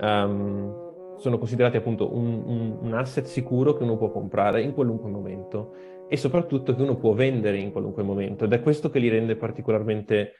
[0.00, 0.86] Um,
[1.18, 5.74] sono considerati appunto un, un, un, asset sicuro che uno può comprare in qualunque momento
[6.08, 9.34] e soprattutto che uno può vendere in qualunque momento ed è questo che li rende
[9.34, 10.34] particolarmente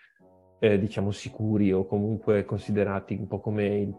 [0.60, 3.94] eh, diciamo sicuri o comunque considerati un po' come il,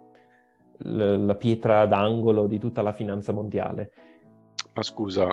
[0.80, 3.92] la, la pietra d'angolo di tutta la finanza mondiale.
[4.74, 5.28] Ma scusa,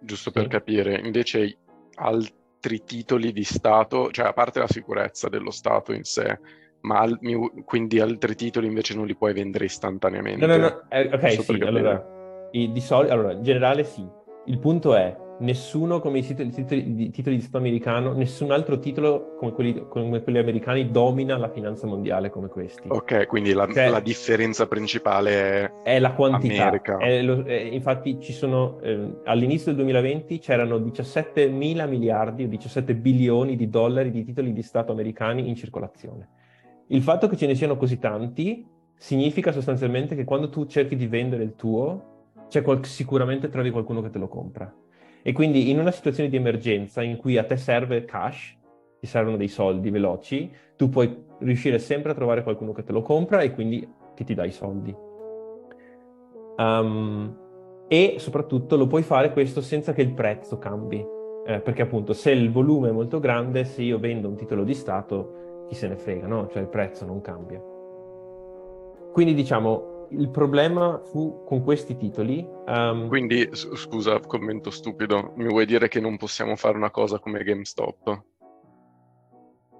[0.00, 1.58] giusto per capire, invece
[1.94, 6.38] altri titoli di Stato, cioè a parte la sicurezza dello Stato in sé,
[6.80, 7.18] ma al,
[7.64, 10.46] quindi altri titoli invece non li puoi vendere istantaneamente.
[10.46, 10.82] No, no, no.
[10.88, 14.06] Eh, ok, sì, allora, i, di solito, allora, in generale sì.
[14.46, 19.34] Il punto è, nessuno come i titoli, titoli, titoli, di Stato americano, nessun altro titolo
[19.36, 22.88] come quelli, come quelli, americani domina la finanza mondiale come questi.
[22.88, 26.70] Ok, quindi la, cioè, la differenza principale è, è la quantità.
[26.70, 32.48] È lo, è, infatti ci sono, eh, all'inizio del 2020 c'erano 17 mila miliardi o
[32.48, 36.28] 17 bilioni di dollari di titoli di Stato americani in circolazione.
[36.88, 41.06] Il fatto che ce ne siano così tanti significa sostanzialmente che quando tu cerchi di
[41.06, 42.26] vendere il tuo,
[42.62, 44.72] qual- sicuramente trovi qualcuno che te lo compra.
[45.22, 48.56] E quindi in una situazione di emergenza in cui a te serve cash,
[49.00, 53.02] ti servono dei soldi veloci, tu puoi riuscire sempre a trovare qualcuno che te lo
[53.02, 54.94] compra e quindi che ti dà i soldi.
[56.56, 57.36] Um,
[57.86, 61.04] e soprattutto lo puoi fare questo senza che il prezzo cambi,
[61.46, 64.74] eh, perché appunto se il volume è molto grande, se io vendo un titolo di
[64.74, 66.48] Stato, chi se ne frega, no?
[66.48, 67.62] Cioè il prezzo non cambia.
[69.12, 72.46] Quindi diciamo, il problema fu con questi titoli.
[72.66, 73.08] Um...
[73.08, 78.22] Quindi, scusa, commento stupido, mi vuoi dire che non possiamo fare una cosa come GameStop?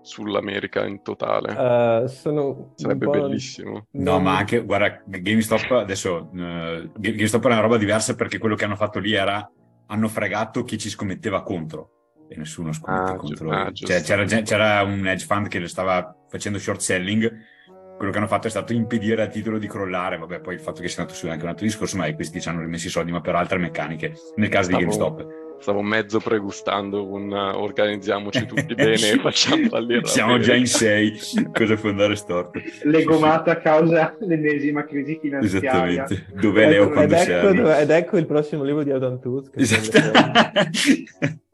[0.00, 1.52] Sull'America in totale.
[1.52, 3.86] Uh, sono Sarebbe bellissimo.
[3.92, 8.64] No, ma anche, guarda, GameStop adesso, uh, GameStop è una roba diversa perché quello che
[8.64, 9.50] hanno fatto lì era,
[9.86, 11.97] hanno fregato chi ci scommetteva contro
[12.28, 13.50] e nessuno scommette Ah, contro.
[13.50, 17.56] ah, Cioè, c'era, c'era un hedge fund che lo stava facendo short selling
[17.98, 20.18] quello che hanno fatto è stato impedire al titolo di crollare.
[20.18, 22.40] Vabbè, poi il fatto che sia andato su è anche un altro discorso, ma questi
[22.40, 25.26] ci hanno rimessi i soldi, ma per altre meccaniche, nel caso Stavo- di GameStop.
[25.58, 31.18] Stavo mezzo pregustando un uh, organizziamoci tutti bene e facciamo fallire Siamo già in sei,
[31.52, 32.60] cosa può andare storto?
[32.84, 36.04] Legomata a causa dell'ennesima crisi finanziaria.
[36.04, 36.26] Esattamente.
[36.40, 39.50] Dov'è Leo Ecco, quando ed, ecco, ed ecco il prossimo libro di Adam Tooze.
[39.50, 39.98] che Esatto.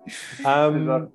[0.45, 1.13] Um, Esatto.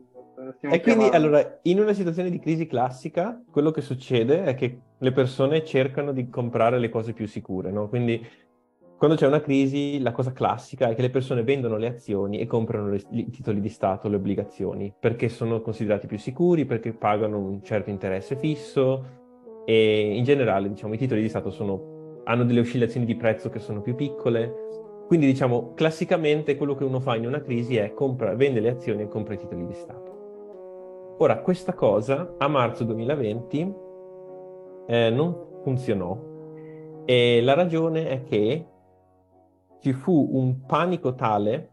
[0.58, 1.16] Stiamo E quindi, chiamando.
[1.16, 6.14] allora, in una situazione di crisi classica, quello che succede è che le persone cercano
[6.14, 7.90] di comprare le cose più sicure, no?
[7.90, 8.26] Quindi,
[8.98, 12.48] quando c'è una crisi, la cosa classica è che le persone vendono le azioni e
[12.48, 17.62] comprano i titoli di Stato, le obbligazioni, perché sono considerati più sicuri, perché pagano un
[17.62, 19.18] certo interesse fisso
[19.66, 23.60] e in generale, diciamo, i titoli di Stato sono- hanno delle oscillazioni di prezzo che
[23.60, 24.54] sono più piccole.
[25.10, 29.02] Quindi, diciamo, classicamente quello che uno fa in una crisi è compra, vende le azioni
[29.02, 31.16] e compra i titoli di Stato.
[31.18, 33.74] Ora, questa cosa a marzo 2020
[34.86, 36.16] eh, non funzionò
[37.06, 38.66] e la ragione è che
[39.80, 41.72] ci fu un panico tale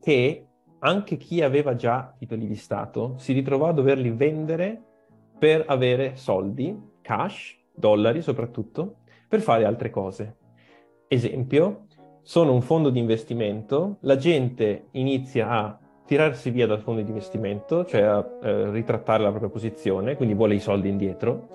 [0.00, 0.46] che
[0.78, 4.82] anche chi aveva già titoli di Stato si ritrovò a doverli vendere
[5.38, 10.43] per avere soldi, cash, dollari soprattutto, per fare altre cose.
[11.08, 11.86] Esempio,
[12.22, 17.84] sono un fondo di investimento, la gente inizia a tirarsi via dal fondo di investimento,
[17.84, 21.48] cioè a eh, ritrattare la propria posizione, quindi vuole i soldi indietro.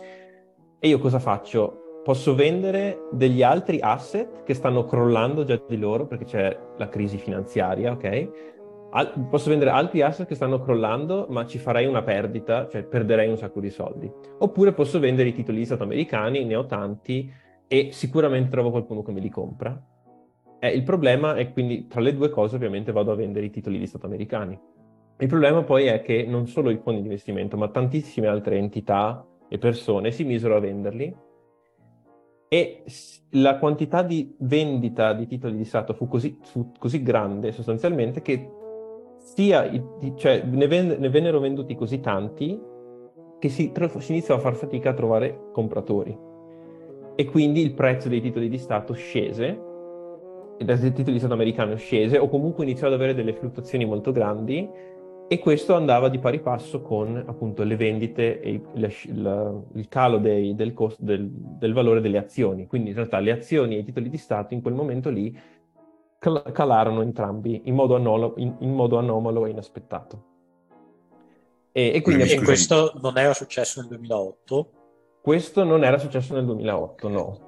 [0.79, 2.01] E io cosa faccio?
[2.03, 7.17] Posso vendere degli altri asset che stanno crollando già di loro perché c'è la crisi
[7.17, 8.29] finanziaria, ok?
[8.91, 13.29] Al- posso vendere altri asset che stanno crollando, ma ci farei una perdita, cioè perderei
[13.29, 14.12] un sacco di soldi.
[14.39, 17.31] Oppure posso vendere i titoli di Stato americani, ne ho tanti
[17.71, 19.79] e sicuramente trovo qualcuno che me li compra.
[20.60, 23.77] Eh, il problema è quindi tra le due cose ovviamente vado a vendere i titoli
[23.77, 24.60] di Stato americani.
[25.19, 29.23] Il problema poi è che non solo i fondi di investimento, ma tantissime altre entità
[29.47, 31.15] e persone si misero a venderli
[32.47, 32.84] e
[33.32, 38.49] la quantità di vendita di titoli di Stato fu così, fu così grande sostanzialmente che
[39.19, 39.69] sia
[40.15, 42.60] cioè, ne, ven- ne vennero venduti così tanti
[43.38, 46.29] che si, tro- si iniziò a far fatica a trovare compratori
[47.19, 49.67] e quindi il prezzo dei titoli di Stato scese
[50.58, 54.69] il titolo di Stato americano scese o comunque iniziò ad avere delle fluttuazioni molto grandi
[55.27, 58.62] e questo andava di pari passo con appunto le vendite e il,
[59.08, 62.67] il- il calo dei- del, costo, del, del valore delle azioni.
[62.67, 65.38] Quindi in realtà le azioni e i titoli di Stato in quel momento lì
[66.19, 70.23] cal- calarono entrambi in modo, anolo- in- in modo anomalo e inaspettato.
[71.73, 74.69] E, e quindi E questo non era successo nel 2008?
[75.21, 77.39] Questo non era successo nel 2008, no.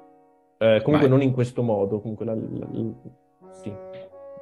[0.57, 3.73] Eh, comunque Ma- non in questo modo, comunque la- la- la- sì.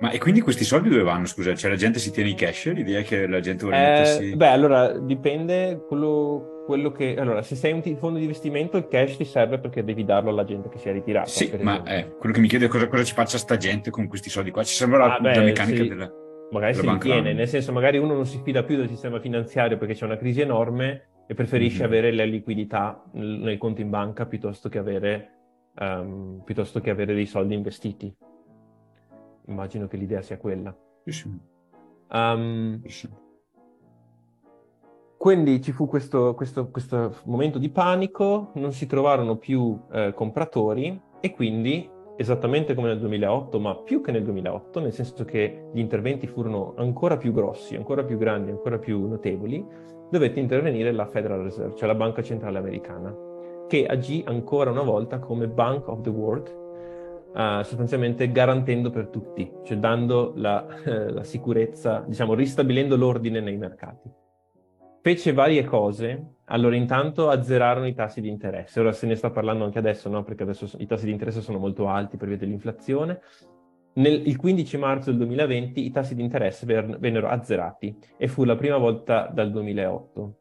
[0.02, 1.26] Ma e quindi questi soldi dove vanno?
[1.26, 2.72] Scusa, cioè la gente si tiene i cash?
[2.74, 4.36] L'idea è che la gente vuole Eh, mettersi...
[4.36, 7.16] beh, allora dipende quello, quello che...
[7.18, 10.30] Allora, se sei un ti- fondo di investimento, il cash ti serve perché devi darlo
[10.30, 11.28] alla gente che si è ritirata.
[11.28, 14.08] Sì, ma eh, quello che mi chiedo è cosa, cosa ci faccia sta gente con
[14.08, 14.64] questi soldi qua.
[14.64, 15.88] Ci sembra Ah, la, beh, la meccanica sì.
[15.90, 16.12] della...
[16.52, 19.78] Magari della si ritiene, nel senso magari uno non si fida più del sistema finanziario
[19.78, 21.88] perché c'è una crisi enorme e preferisce Mhm.
[21.88, 25.30] avere la liquidità nel, conto in banca piuttosto che avere,
[25.76, 28.12] ehm, piuttosto che avere dei soldi investiti.
[29.46, 30.76] Immagino che l'idea sia quella.
[31.06, 31.30] Sì.
[35.18, 41.00] Quindi ci fu questo, questo- questo momento di panico, non si trovarono più eh, compratori
[41.20, 41.88] e quindi,
[42.18, 46.74] esattamente come nel 2008, ma più che nel 2008, nel senso che gli interventi furono
[46.78, 49.64] ancora più grossi, ancora più grandi, ancora più notevoli,
[50.10, 53.16] dovette intervenire la Federal Reserve, cioè la Banca Centrale Americana,
[53.68, 56.48] che agì ancora una volta come Bank of the World,
[57.36, 63.58] eh, sostanzialmente garantendo per tutti, cioè dando la, eh, la sicurezza, diciamo, ristabilendo l'ordine nei
[63.58, 64.10] mercati
[65.02, 66.36] fece varie cose.
[66.46, 68.80] Allora, intanto azzerarono i tassi di interesse.
[68.80, 70.24] Ora se ne sta parlando anche adesso, no?
[70.24, 73.22] Perché adesso i tassi di interesse sono molto alti per via dell'inflazione.
[73.94, 78.56] Nel, il 15 marzo del 2020 i tassi di interesse vennero azzerati e fu la
[78.56, 80.34] prima volta dal 2008.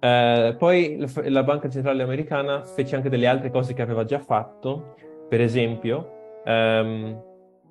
[0.00, 4.20] Eh, poi la, la Banca Centrale Americana fece anche delle altre cose che aveva già
[4.20, 4.94] fatto.
[5.28, 7.22] Per esempio, ehm,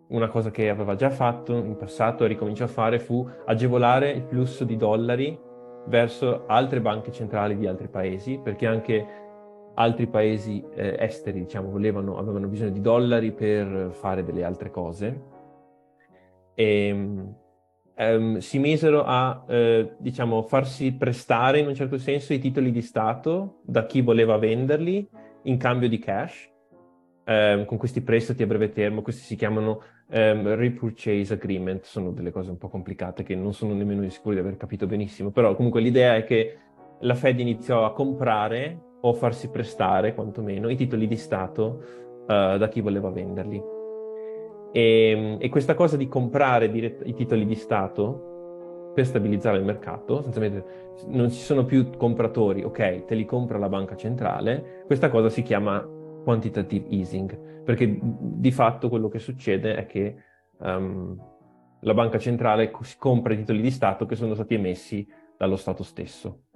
[0.09, 4.23] una cosa che aveva già fatto in passato e ricominciò a fare fu agevolare il
[4.23, 5.37] flusso di dollari
[5.87, 9.05] verso altre banche centrali di altri paesi, perché anche
[9.77, 15.21] altri paesi eh, esteri, diciamo, volevano, avevano bisogno di dollari per fare delle altre cose.
[16.55, 17.35] E,
[17.95, 22.81] ehm, si misero a, eh, diciamo, farsi prestare in un certo senso i titoli di
[22.81, 25.07] Stato da chi voleva venderli
[25.43, 26.51] in cambio di cash,
[27.23, 32.31] ehm, con questi prestati a breve termine, questi si chiamano ehm, repurchase agreement, sono delle
[32.31, 35.81] cose un po' complicate che non sono nemmeno sicuro di aver capito benissimo, però comunque
[35.81, 36.57] l'idea è che
[37.01, 41.81] la Fed iniziò a comprare o farsi prestare quantomeno i titoli di Stato
[42.21, 43.61] uh, da chi voleva venderli.
[44.71, 50.25] E, e, questa cosa di comprare dirett- i titoli di Stato per stabilizzare il mercato,
[51.07, 55.43] non ci sono più compratori, ok, te li compra la banca centrale, questa cosa si
[55.43, 55.87] chiama
[56.23, 60.15] quantitative easing, perché di fatto quello che succede è che
[60.59, 61.15] um,
[61.81, 66.46] la banca centrale compra i titoli di Stato che sono stati emessi dallo Stato stesso.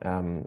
[0.00, 0.44] Um,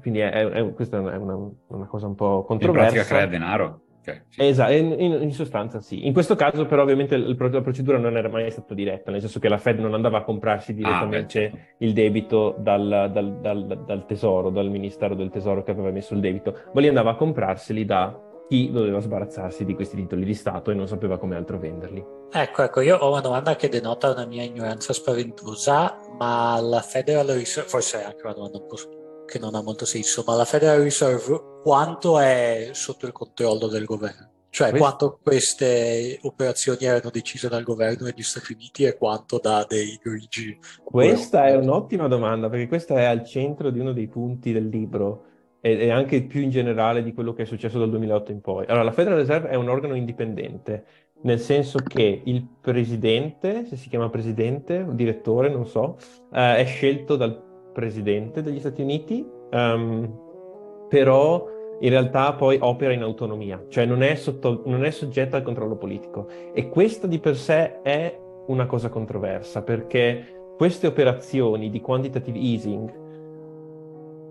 [0.00, 2.86] quindi è, è, questa è una, una, cosa un po' controversa.
[2.86, 3.80] In pratica crea denaro.
[4.00, 4.42] Okay, sì.
[4.42, 6.06] Esatto, in, in, sostanza sì.
[6.06, 9.38] In questo caso però ovviamente il, la procedura non era mai stata diretta, nel senso
[9.38, 11.74] che la Fed non andava a comprarsi direttamente ah, beh, certo.
[11.84, 16.20] il debito dal, dal, dal, dal, tesoro, dal Ministero del Tesoro che aveva messo il
[16.20, 20.70] debito, ma lì andava a comprarseli da chi doveva sbarazzarsi di questi titoli di Stato
[20.70, 22.04] e non sapeva come altro venderli.
[22.30, 27.26] Ecco, ecco, io ho una domanda che denota una mia ignoranza spaventosa, ma la Federal
[27.26, 30.44] Reserve, forse è anche una domanda un po' che non ha molto senso, ma la
[30.44, 34.30] Federal Reserve quanto è sotto il controllo del governo?
[34.50, 34.86] Cioè Questo...
[34.86, 40.58] quanto queste operazioni erano decise dal governo degli Stati Uniti e quanto da dei grigi?
[40.84, 45.24] Questa è un'ottima domanda, perché questa è al centro di uno dei punti del libro
[45.60, 48.66] e, anche più in generale di quello che è successo dal 2008 in poi.
[48.66, 50.84] Allora, la Federal Reserve è un organo indipendente,
[51.22, 55.96] nel senso che il presidente, se si chiama presidente o direttore, non so,
[56.32, 61.48] eh, è scelto dal presidente degli Stati Uniti, um, però
[61.80, 65.76] in realtà poi opera in autonomia, cioè non è, sotto, non è soggetta al controllo
[65.76, 66.28] politico.
[66.52, 73.00] E questa di per sé è una cosa controversa, perché queste operazioni di quantitative easing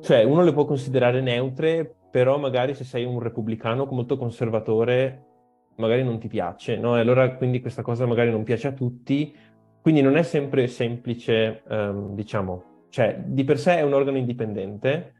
[0.01, 5.30] cioè, uno le può considerare neutre, però magari se sei un repubblicano molto conservatore,
[5.75, 6.97] magari non ti piace, no?
[6.97, 9.35] E allora quindi questa cosa magari non piace a tutti,
[9.81, 15.13] quindi non è sempre semplice, um, diciamo, cioè di per sé è un organo indipendente,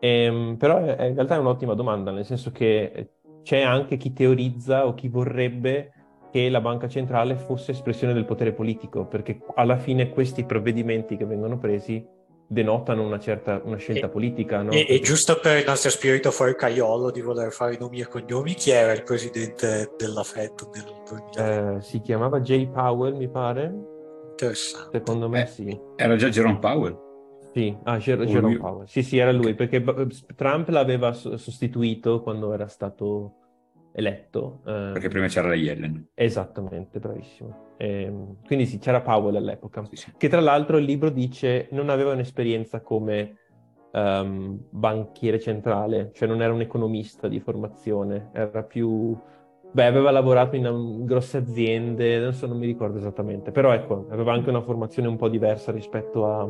[0.00, 3.10] ehm, però è, in realtà è un'ottima domanda, nel senso che
[3.42, 5.92] c'è anche chi teorizza o chi vorrebbe
[6.32, 11.26] che la banca centrale fosse espressione del potere politico, perché alla fine questi provvedimenti che
[11.26, 12.04] vengono presi
[12.46, 14.62] denotano una certa una scelta e, politica.
[14.62, 14.70] No?
[14.72, 18.54] E, e, giusto per il nostro spirito fuori caiolo di voler fare nomi e cognomi,
[18.54, 21.76] chi era il presidente della FED nel 2000?
[21.76, 23.72] Eh, si chiamava Jay Powell, mi pare.
[24.30, 24.98] Interessante.
[24.98, 25.80] Secondo me eh, sì.
[25.96, 27.10] Era già Jerome Powell.
[27.52, 28.86] Sì, ah, Jer- Jerome Powell.
[28.86, 29.84] Sì, sì, era lui, perché
[30.34, 33.41] Trump l'aveva sostituito quando era stato
[33.92, 34.60] eletto.
[34.66, 36.08] Eh, Perché prima c'era la Yellen.
[36.14, 37.74] Esattamente, bravissimo.
[37.76, 40.12] E, ehm, quindi sì, c'era Powell all'epoca, sì, sì.
[40.16, 43.36] che tra l'altro il libro dice non aveva un'esperienza come
[43.92, 49.16] um, banchiere centrale, cioè non era un economista di formazione, era più...
[49.74, 54.34] Beh, aveva lavorato in, in grosse aziende, adesso non mi ricordo esattamente, però ecco, aveva
[54.34, 56.46] anche una formazione un po' diversa rispetto a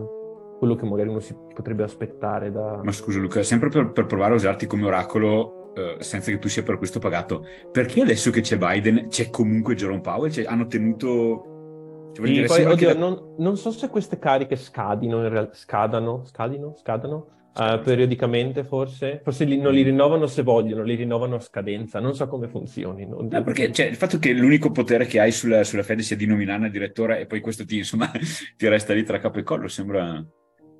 [0.58, 2.80] quello che magari uno si potrebbe aspettare da...
[2.82, 6.48] Ma scusa Luca, sempre per, per provare a usarti come oracolo, Uh, senza che tu
[6.48, 7.46] sia per questo pagato.
[7.70, 10.30] Perché adesso che c'è Biden c'è comunque Jerome Powell?
[10.30, 12.12] Cioè, hanno tenuto...
[12.14, 12.94] Cioè, sì, poi, oddio, la...
[12.94, 19.20] non, non, so se queste cariche scadino, in realtà, scadano, scadino, scadano uh, periodicamente forse.
[19.22, 22.00] Forse li, non li rinnovano se vogliono, li rinnovano a scadenza.
[22.00, 23.06] Non so come funzioni.
[23.06, 26.26] No, perché cioè, il fatto che l'unico potere che hai sulla, sulla Fed sia di
[26.26, 28.10] nominare il direttore e poi questo ti, insomma,
[28.56, 30.22] ti resta lì tra capo e collo sembra...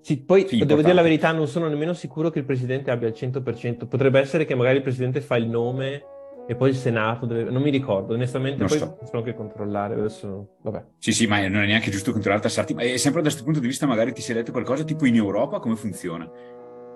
[0.02, 3.06] Sì, poi sì, devo dire la verità, non sono nemmeno sicuro che il presidente abbia
[3.06, 3.86] il 100%.
[3.86, 6.02] Potrebbe essere che magari il presidente fa il nome
[6.48, 7.50] e poi il Senato deve...
[7.50, 8.96] Non mi ricordo, onestamente, non poi so.
[8.98, 10.56] posso anche controllare adesso.
[10.62, 10.84] Vabbè.
[10.98, 12.74] Sì, sì, ma non è neanche giusto controllare tassarti.
[12.74, 15.14] Ma è sempre da questo punto di vista magari ti sei detto qualcosa tipo in
[15.14, 16.28] Europa come funziona?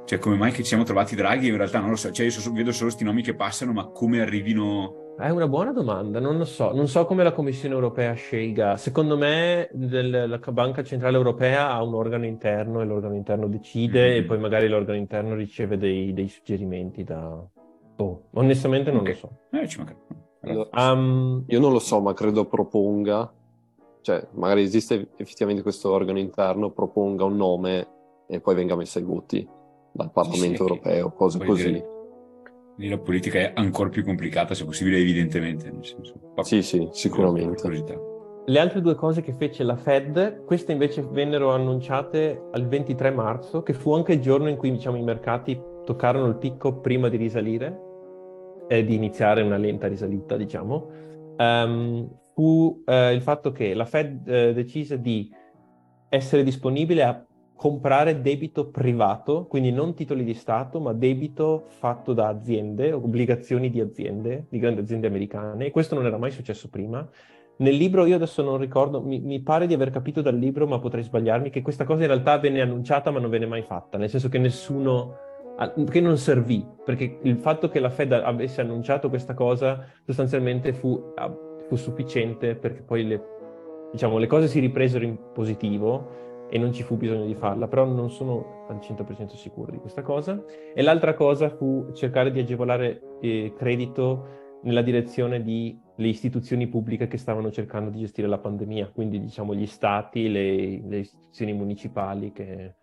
[0.05, 1.47] Cioè, come mai che ci siamo trovati draghi?
[1.47, 2.11] In realtà non lo so.
[2.11, 5.73] Cioè, io so, vedo solo questi nomi che passano, ma come arrivino è una buona
[5.73, 6.73] domanda, non lo so.
[6.75, 8.77] Non so come la Commissione europea scelga.
[8.77, 14.09] Secondo me del, la Banca Centrale Europea ha un organo interno e l'organo interno decide
[14.09, 14.19] mm-hmm.
[14.19, 17.43] e poi magari l'organo interno riceve dei, dei suggerimenti da...
[17.99, 19.13] Oh, onestamente non okay.
[19.13, 19.31] lo so.
[19.51, 19.97] Eh, ci manca.
[20.93, 23.33] Um, io non lo so, ma credo proponga,
[24.03, 27.89] cioè magari esiste effettivamente questo organo interno, proponga un nome
[28.29, 29.49] e poi venga messo ai voti
[29.93, 31.73] dal Parlamento sì, europeo, cose così.
[31.73, 31.95] Dire
[32.79, 35.71] Lì la politica è ancora più complicata, se possibile, evidentemente.
[35.71, 38.15] Nel senso, sì, sì, sicuramente.
[38.45, 43.63] Le altre due cose che fece la Fed, queste invece vennero annunciate al 23 marzo,
[43.63, 47.17] che fu anche il giorno in cui diciamo, i mercati toccarono il picco prima di
[47.17, 47.85] risalire,
[48.69, 50.89] e di iniziare una lenta risalita, diciamo.
[51.39, 55.31] Um, fu uh, il fatto che la Fed uh, decise di
[56.09, 57.27] essere disponibile a
[57.57, 63.81] comprare debito privato, quindi non titoli di Stato, ma debito fatto da aziende, obbligazioni di
[63.81, 65.71] aziende, di grandi aziende americane.
[65.71, 67.09] Questo non era mai successo prima.
[67.59, 70.79] Nel libro, io adesso non ricordo, mi, mi, pare di aver capito dal libro, ma
[70.79, 74.11] potrei sbagliarmi, che questa cosa in realtà venne annunciata ma non venne mai fatta, nel
[74.11, 75.17] senso che nessuno,
[75.91, 81.15] che non servì, perché il fatto che la Fed avesse annunciato questa cosa sostanzialmente fu,
[81.67, 83.23] fu sufficiente perché poi le,
[83.93, 87.85] diciamo, le cose si ripresero in positivo e non ci fu bisogno di farla, però
[87.85, 90.43] non sono al 100% sicuro di questa cosa.
[90.75, 97.07] E l'altra cosa fu cercare di agevolare eh, credito nella direzione di le istituzioni pubbliche
[97.07, 102.33] che stavano cercando di gestire la pandemia, quindi diciamo gli stati, le, le istituzioni municipali
[102.33, 102.75] che,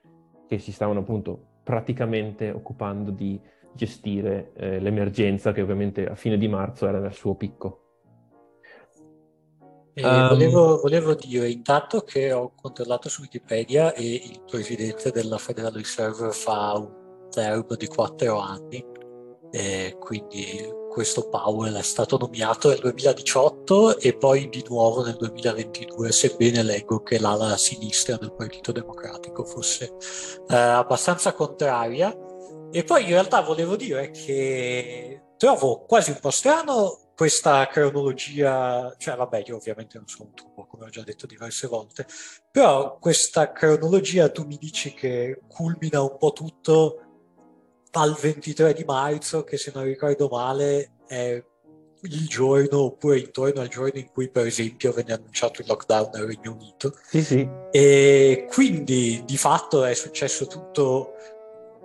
[0.48, 3.40] che, si stavano appunto praticamente occupando di
[3.74, 7.83] gestire eh, l'emergenza che ovviamente a fine di marzo era al suo picco.
[9.96, 15.72] Um, volevo, volevo, dire intanto che ho controllato su Wikipedia e il presidente della Federal
[15.72, 18.84] Reserve fa un term di quattro anni,
[19.52, 26.12] e quindi questo Powell è stato nominato nel 2018 e poi di nuovo nel 2022,
[26.12, 29.94] sebbene leggo che l'ala sinistra del Partito Democratico fosse
[30.48, 32.16] eh, abbastanza contraria.
[32.72, 39.16] E poi in realtà volevo dire che trovo quasi un po' strano questa cronologia, cioè
[39.16, 42.06] vabbè io ovviamente non sono un tubo come ho già detto diverse volte,
[42.52, 47.00] però questa cronologia tu mi dici che culmina un po' tutto
[47.92, 51.42] al 23 di marzo che se non ricordo male è
[52.02, 56.26] il giorno oppure intorno al giorno in cui per esempio venne annunciato il lockdown nel
[56.26, 56.98] Regno Unito.
[57.06, 57.50] Sì, sì.
[57.72, 61.14] E quindi di fatto è successo tutto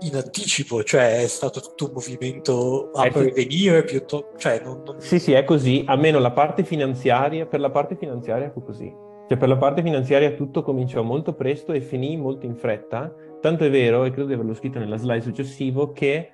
[0.00, 4.32] in anticipo, cioè è stato tutto un movimento a prevenire piuttosto...
[4.36, 5.00] Cioè, non, non...
[5.00, 9.06] Sì, sì, è così, almeno la parte finanziaria, per la parte finanziaria fu così.
[9.28, 13.64] Cioè per la parte finanziaria tutto cominciò molto presto e finì molto in fretta, tanto
[13.64, 16.30] è vero, e credo di averlo scritto nella slide successivo, che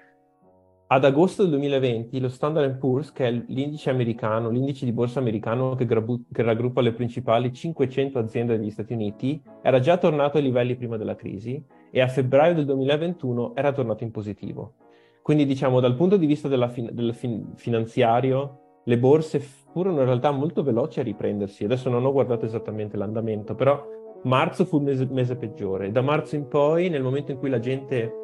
[0.87, 5.75] ad agosto del 2020 lo Standard Poor's, che è l'indice americano, l'indice di borsa americano
[5.75, 10.43] che, grabu- che, raggruppa le principali 500 aziende degli Stati Uniti, era già tornato ai
[10.43, 14.75] livelli prima della crisi e a febbraio del 2021 era tornato in positivo.
[15.23, 20.31] Quindi diciamo dal punto di vista fin- del fin- finanziario, le borse furono in realtà
[20.33, 21.65] molto veloci a riprendersi.
[21.65, 23.83] Adesso non ho guardato esattamente l'andamento, però
[24.25, 25.91] marzo fu il mese, mese peggiore.
[25.91, 28.24] Da marzo in poi, nel momento in cui la gente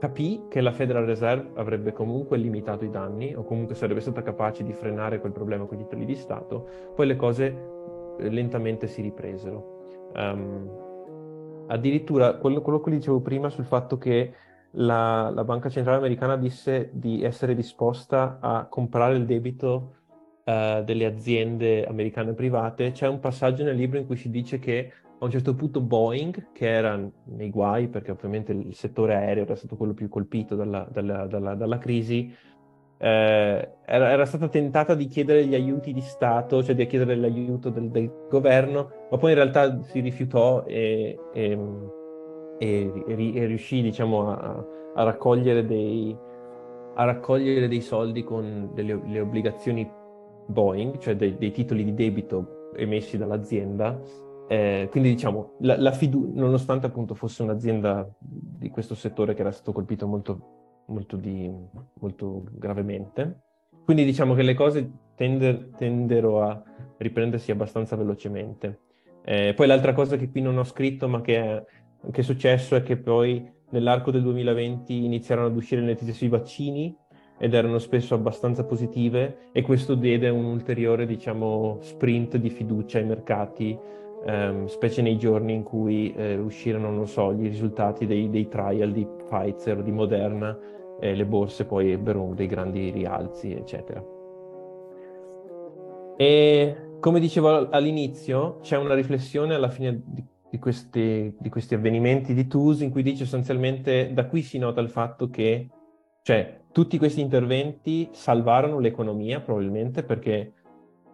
[0.00, 4.64] capì che la Federal Reserve avrebbe comunque limitato i danni o comunque sarebbe stata capace
[4.64, 7.46] di frenare quel problema con i titoli di Stato, poi le cose
[8.18, 10.08] eh, lentamente si ripresero.
[10.14, 14.32] Um, addirittura quello, quello, che dicevo prima sul fatto che
[14.72, 19.96] la, la, Banca Centrale Americana disse di essere disposta a comprare il debito
[20.44, 24.92] uh, delle aziende americane private, c'è un passaggio nel libro in cui si dice che
[25.20, 29.54] a un certo punto Boeing, che era nei guai perché ovviamente il settore aereo era
[29.54, 32.34] stato quello più colpito dalla, dalla, dalla, dalla crisi,
[32.96, 37.68] eh, era, era, stata tentata di chiedere gli aiuti di Stato, cioè di chiedere l'aiuto
[37.68, 41.58] del, del governo, ma poi in realtà si rifiutò e, e,
[42.58, 44.64] e, e riuscì diciamo, a,
[44.94, 46.16] a, raccogliere dei,
[46.94, 49.90] a, raccogliere dei, soldi con delle obbligazioni
[50.46, 54.00] Boeing, cioè dei, dei titoli di debito emessi dall'azienda
[54.50, 59.52] eh, quindi diciamo, la, la fidu- nonostante appunto fosse un'azienda di questo settore che era
[59.52, 61.48] stato colpito molto, molto, di,
[62.00, 63.42] molto gravemente,
[63.84, 66.60] quindi diciamo che le cose tender- tendero a
[66.96, 68.80] riprendersi abbastanza velocemente.
[69.22, 71.64] Eh, poi l'altra cosa che qui non ho scritto ma che è,
[72.10, 76.28] che è successo è che poi nell'arco del 2020 iniziarono ad uscire le notizie sui
[76.28, 76.92] vaccini
[77.38, 83.04] ed erano spesso abbastanza positive e questo diede un ulteriore diciamo, sprint di fiducia ai
[83.04, 83.78] mercati
[84.24, 88.92] ehm, specie nei giorni in cui eh, uscirono, non so, i risultati dei, dei trial
[88.92, 90.58] di Pfizer o di Moderna,
[91.00, 94.04] e le borse poi ebbero dei grandi rialzi, eccetera.
[96.16, 102.34] E come dicevo all'inizio, c'è una riflessione alla fine di, di, questi, di questi, avvenimenti
[102.34, 105.68] di TUS in cui dice sostanzialmente da qui si nota il fatto che
[106.22, 110.52] cioè, tutti questi interventi salvarono l'economia probabilmente perché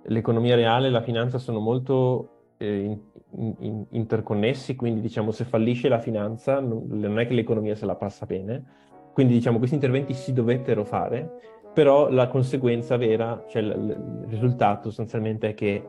[0.06, 2.98] l'economia reale e la finanza sono molto eh,
[3.36, 7.96] in, in, interconnessi, quindi diciamo se fallisce la finanza non, è che l'economia se la
[7.96, 8.64] passa bene,
[9.12, 14.84] quindi diciamo questi interventi si dovettero fare però la conseguenza vera, cioè il, il risultato
[14.84, 15.86] sostanzialmente è che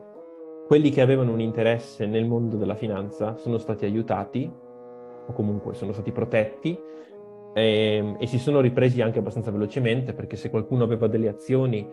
[0.66, 4.52] quelli che avevano un interesse nel mondo della finanza sono stati aiutati
[5.26, 6.78] o comunque sono stati protetti
[7.54, 11.88] e, ehm, e si sono ripresi anche abbastanza velocemente perché se qualcuno aveva delle azioni,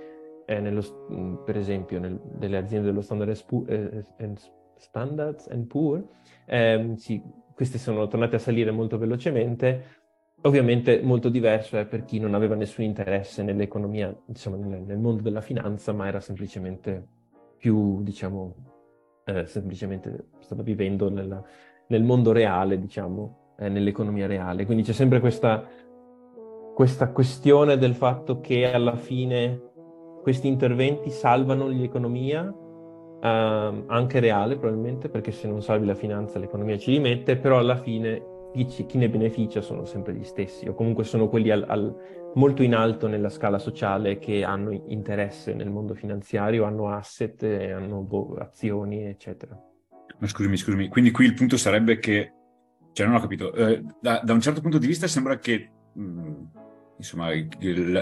[0.45, 0.81] eh, nello,
[1.45, 3.29] per esempio nel, delle aziende dello Standard
[3.67, 4.05] eh,
[4.77, 6.03] Standards and Poor,
[6.45, 7.21] eh, sì,
[7.53, 10.03] queste sono tornate a salire molto velocemente.
[10.41, 15.21] Ovviamente molto diverso è per chi non aveva nessun interesse nell'economia, diciamo nel, nel mondo
[15.23, 17.07] della finanza, ma era semplicemente
[17.57, 18.53] più, diciamo,
[19.25, 21.41] eh, semplicemente stava vivendo nella,
[21.87, 24.65] nel mondo reale, diciamo, eh, nell'economia reale.
[24.65, 25.65] Quindi c'è sempre questa,
[26.75, 29.61] questa questione del fatto che alla fine
[30.21, 32.53] questi interventi salvano l'economia,
[33.25, 37.77] eh, anche reale probabilmente, perché se non salvi la finanza l'economia ci rimette, però alla
[37.77, 42.61] fine chi, ne beneficia sono sempre gli stessi, o comunque sono quelli al, al, molto
[42.61, 48.35] in alto nella scala sociale che hanno interesse nel mondo finanziario, hanno asset, hanno boh,
[48.35, 49.59] azioni, eccetera.
[50.17, 52.31] Ma scusami, scusami, quindi qui il punto sarebbe che,
[52.93, 56.01] cioè non ho capito, eh, da, da, un certo punto di vista sembra che, mh,
[56.01, 56.43] mm,
[56.97, 57.29] insomma,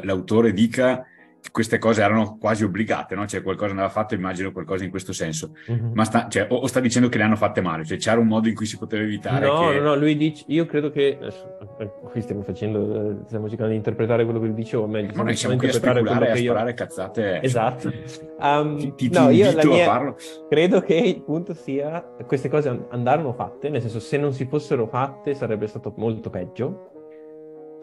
[0.03, 1.03] l'autore dica
[1.51, 3.25] queste cose erano quasi obbligate, no?
[3.25, 5.51] Cioè qualcosa andava fatto, immagino qualcosa in questo senso.
[5.69, 5.91] Mm-hmm.
[5.93, 8.27] Ma sta, cioè, o, o, sta dicendo che le hanno fatte male, cioè c'era un
[8.27, 9.75] modo in cui si poteva evitare No, che...
[9.75, 13.77] no, no, lui dice, io credo che, eh, qui stiamo facendo, eh, stiamo cercando di
[13.77, 16.69] interpretare quello che lui dice, o meglio, Ma noi siamo qui a speculare a sparare
[16.69, 16.75] io...
[16.75, 17.41] cazzate.
[17.41, 17.91] Esatto.
[18.39, 19.83] Um, ti, ti, no, ti io la mia...
[19.83, 20.15] a farlo.
[20.49, 24.87] Credo che il punto sia, queste cose andarono fatte, nel senso se non si fossero
[24.87, 26.92] fatte sarebbe stato molto peggio,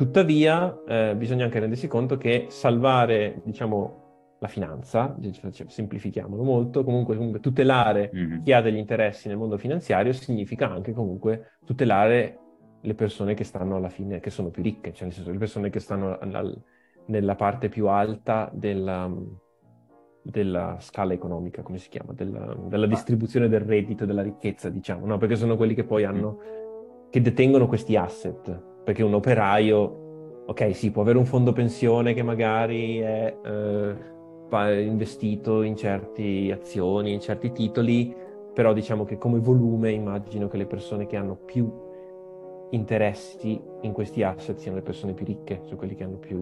[0.01, 7.16] Tuttavia, eh, bisogna anche rendersi conto che salvare, diciamo, la finanza, cioè, semplifichiamolo molto, comunque,
[7.16, 8.42] comunque tutelare mm-hmm.
[8.42, 12.38] chi ha degli interessi nel mondo finanziario significa anche comunque tutelare
[12.80, 15.68] le persone che stanno alla fine, che sono più ricche, cioè nel senso le persone
[15.68, 16.62] che stanno al,
[17.09, 19.14] nella parte più alta della,
[20.22, 25.18] della, scala economica, come si chiama, della, della distribuzione del reddito, della ricchezza, diciamo, no?
[25.18, 26.38] Perché sono quelli che poi hanno,
[27.11, 32.22] che detengono questi asset, perché un operaio, ok, sì, può avere un fondo pensione che
[32.22, 33.36] magari è...
[33.44, 34.08] Eh,
[34.58, 38.12] investito in certe azioni, in certi titoli,
[38.52, 41.70] però diciamo che come volume immagino che le persone che hanno più
[42.70, 46.38] interessi in questi asset siano le persone più ricche, su quelli che hanno più...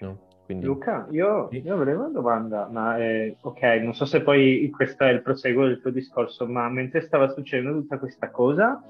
[0.00, 0.18] No?
[0.44, 0.66] Quindi...
[0.66, 5.10] Luca, io, io, avrei una domanda, ma eh, ok, non so se poi questo è
[5.10, 8.82] il proseguo del tuo discorso, ma mentre stava succedendo tutta questa cosa,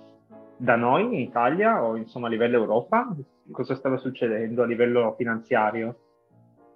[0.61, 3.17] da noi in Italia o insomma a livello Europa,
[3.51, 5.97] cosa stava succedendo a livello finanziario?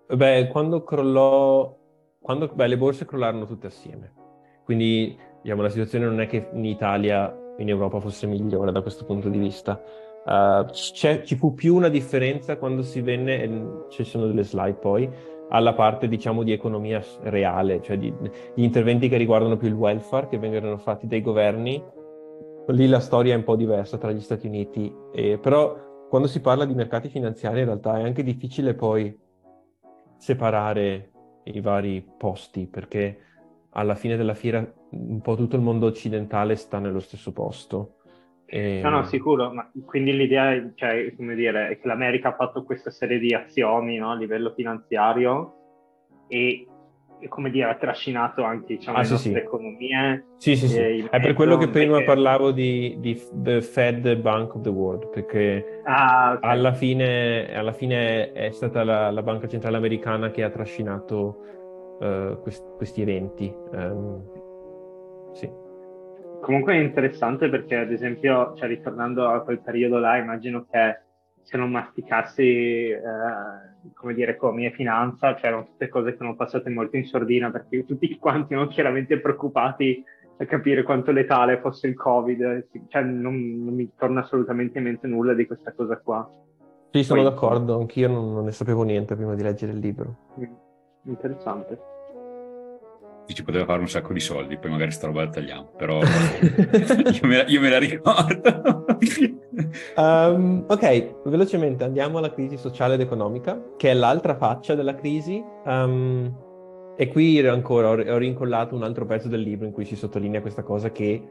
[0.07, 1.76] Beh, quando crollò,
[2.20, 4.12] quando, beh, le borse crollarono tutte assieme.
[4.64, 9.05] Quindi, diciamo, la situazione non è che in Italia, in Europa fosse migliore da questo
[9.05, 9.80] punto di vista.
[10.24, 15.09] Uh, ci fu più una differenza quando si venne, ci sono delle slide poi,
[15.51, 18.12] alla parte, diciamo, di economia reale, cioè di,
[18.55, 22.03] gli interventi che riguardano più il welfare, che vengono fatti dai governi.
[22.69, 26.41] Lì la storia è un po' diversa tra gli Stati Uniti, e, però quando si
[26.41, 29.19] parla di mercati finanziari in realtà è anche difficile poi
[30.17, 31.11] separare
[31.45, 33.19] i vari posti perché
[33.71, 37.97] alla fine della fiera un po' tutto il mondo occidentale sta nello stesso posto.
[38.47, 38.81] E...
[38.83, 42.91] No, no, sicuro, ma quindi l'idea è, cioè, dire, è che l'America ha fatto questa
[42.91, 45.55] serie di azioni no, a livello finanziario
[46.29, 46.67] e
[47.29, 49.39] come dire, ha trascinato anche diciamo, ah, le sì, nostre sì.
[49.39, 50.27] economie.
[50.37, 51.09] Sì, sì, sì.
[51.11, 52.07] È per quello che prima perché...
[52.07, 56.51] parlavo di, di, The Fed Bank of the World, perché ah, okay.
[56.51, 62.41] alla, fine, alla, fine, è stata la, la, Banca Centrale Americana che ha trascinato uh,
[62.41, 63.53] quest, questi eventi.
[63.72, 65.51] Um, sì.
[66.41, 70.99] Comunque è interessante perché, ad esempio, cioè, ritornando a quel periodo là, immagino che
[71.43, 73.01] se non masticassi, eh,
[73.95, 77.51] come dire, economia e finanza, c'erano cioè tutte cose che sono passate molto in sordina
[77.51, 80.03] perché tutti quanti erano chiaramente preoccupati
[80.37, 85.07] a capire quanto letale fosse il Covid, cioè non, non mi torna assolutamente in mente
[85.07, 86.28] nulla di questa cosa qua.
[86.91, 90.16] Sì, sono Poi, d'accordo, anch'io non, non, ne sapevo niente prima di leggere il libro.
[90.39, 90.45] Mm,
[91.05, 91.93] interessante
[93.33, 97.27] ci poteva fare un sacco di soldi, poi magari sta roba la tagliamo, però io,
[97.27, 98.85] me la, io, me la, ricordo.
[99.97, 105.43] um, ok, velocemente andiamo alla crisi sociale ed economica, che è l'altra faccia della crisi.
[105.64, 106.37] Um,
[106.97, 110.41] e qui ancora ho, ho rincollato un altro pezzo del libro in cui si sottolinea
[110.41, 111.22] questa cosa che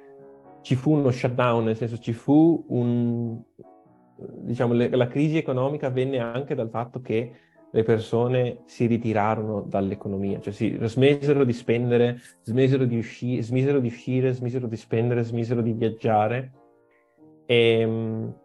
[0.62, 3.40] ci fu uno shutdown, nel senso ci fu un...
[4.42, 7.32] diciamo, le, la crisi economica venne anche dal fatto che
[7.76, 13.88] le persone si ritirarono dall'economia, cioè si smisero di spendere, smisero di, usci- smisero di
[13.88, 16.52] uscire, smisero di spendere, smisero di viaggiare.
[17.48, 18.36] E, ehm,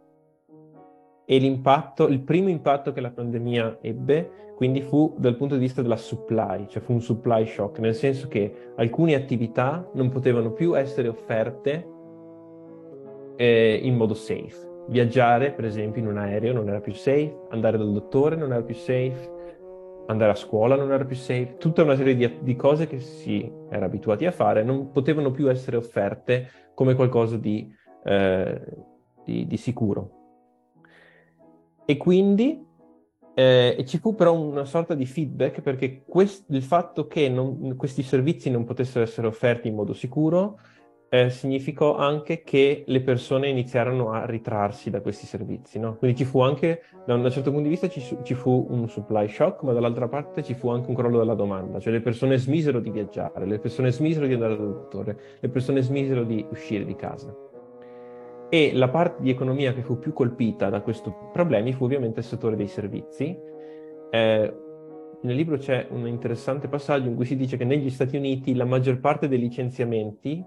[1.26, 5.82] e l'impatto, il primo impatto che la pandemia ebbe, quindi fu dal punto di vista
[5.82, 10.74] della supply, cioè fu un supply shock, nel senso che alcune attività non potevano più
[10.74, 11.86] essere offerte
[13.36, 14.67] eh, in modo safe.
[14.88, 18.62] Viaggiare, per esempio, in un aereo non era più safe, andare dal dottore non era
[18.62, 19.36] più safe,
[20.06, 23.50] andare a scuola non era più safe, tutta una serie di, di, cose che si
[23.68, 27.70] era abituati a fare non potevano più essere offerte come qualcosa di,
[28.04, 28.60] eh,
[29.24, 30.10] di, di sicuro.
[31.84, 32.64] E quindi
[33.34, 38.02] eh, ci fu però una sorta di feedback perché quest- il fatto che non, questi
[38.02, 40.58] servizi non potessero essere offerti in modo sicuro
[41.10, 45.78] eh, significò anche che le persone iniziarono a ritrarsi da questi servizi.
[45.78, 45.96] No?
[45.96, 49.28] Quindi ci fu anche, da un certo punto di vista, ci, ci, fu un supply
[49.28, 52.80] shock, ma dall'altra parte ci fu anche un crollo della domanda, cioè le persone smisero
[52.80, 56.94] di viaggiare, le persone smisero di andare dal dottore, le persone smisero di uscire di
[56.94, 57.34] casa.
[58.50, 62.26] E la parte di economia che fu più colpita da questi problemi fu ovviamente il
[62.26, 63.36] settore dei servizi.
[64.10, 64.54] Eh,
[65.20, 68.64] nel libro c'è un interessante passaggio in cui si dice che negli Stati Uniti la
[68.64, 70.42] maggior parte dei licenziamenti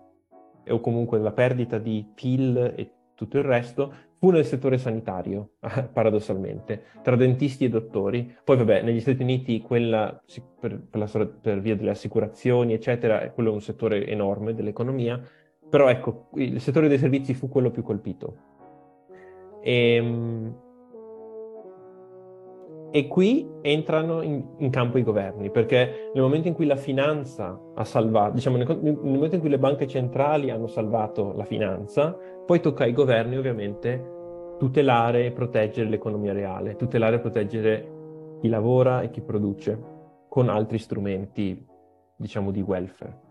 [0.69, 5.53] o comunque la perdita di PIL e tutto il resto, fu nel settore sanitario,
[5.93, 8.35] paradossalmente, tra dentisti e dottori.
[8.43, 10.21] Poi, vabbè, negli Stati Uniti quella,
[10.59, 15.21] per, per, la, per via delle assicurazioni, eccetera, quello è un settore enorme dell'economia,
[15.69, 18.35] però ecco, il settore dei servizi fu quello più colpito.
[19.61, 20.55] E, ehm,
[22.91, 27.57] e qui entrano in, in, campo i governi, perché nel momento in cui la finanza
[27.73, 32.17] ha salvato, diciamo nel, nel, momento in cui le banche centrali hanno salvato la finanza,
[32.45, 34.19] poi tocca ai governi ovviamente
[34.59, 37.91] tutelare e proteggere l'economia reale, tutelare e proteggere
[38.41, 39.79] chi lavora e chi produce
[40.27, 41.65] con altri strumenti,
[42.15, 43.30] diciamo, di welfare.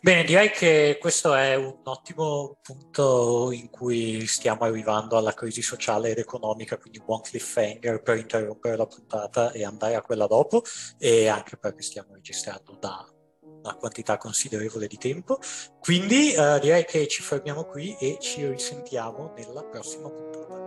[0.00, 6.10] Bene, direi che questo è un ottimo punto in cui stiamo arrivando alla crisi sociale
[6.10, 10.62] ed economica, quindi un buon cliffhanger per interrompere la puntata e andare a quella dopo,
[10.98, 13.06] e anche perché stiamo registrando da
[13.62, 15.38] una quantità considerevole di tempo.
[15.80, 20.61] Quindi uh, direi che ci fermiamo qui e ci risentiamo nella prossima puntata.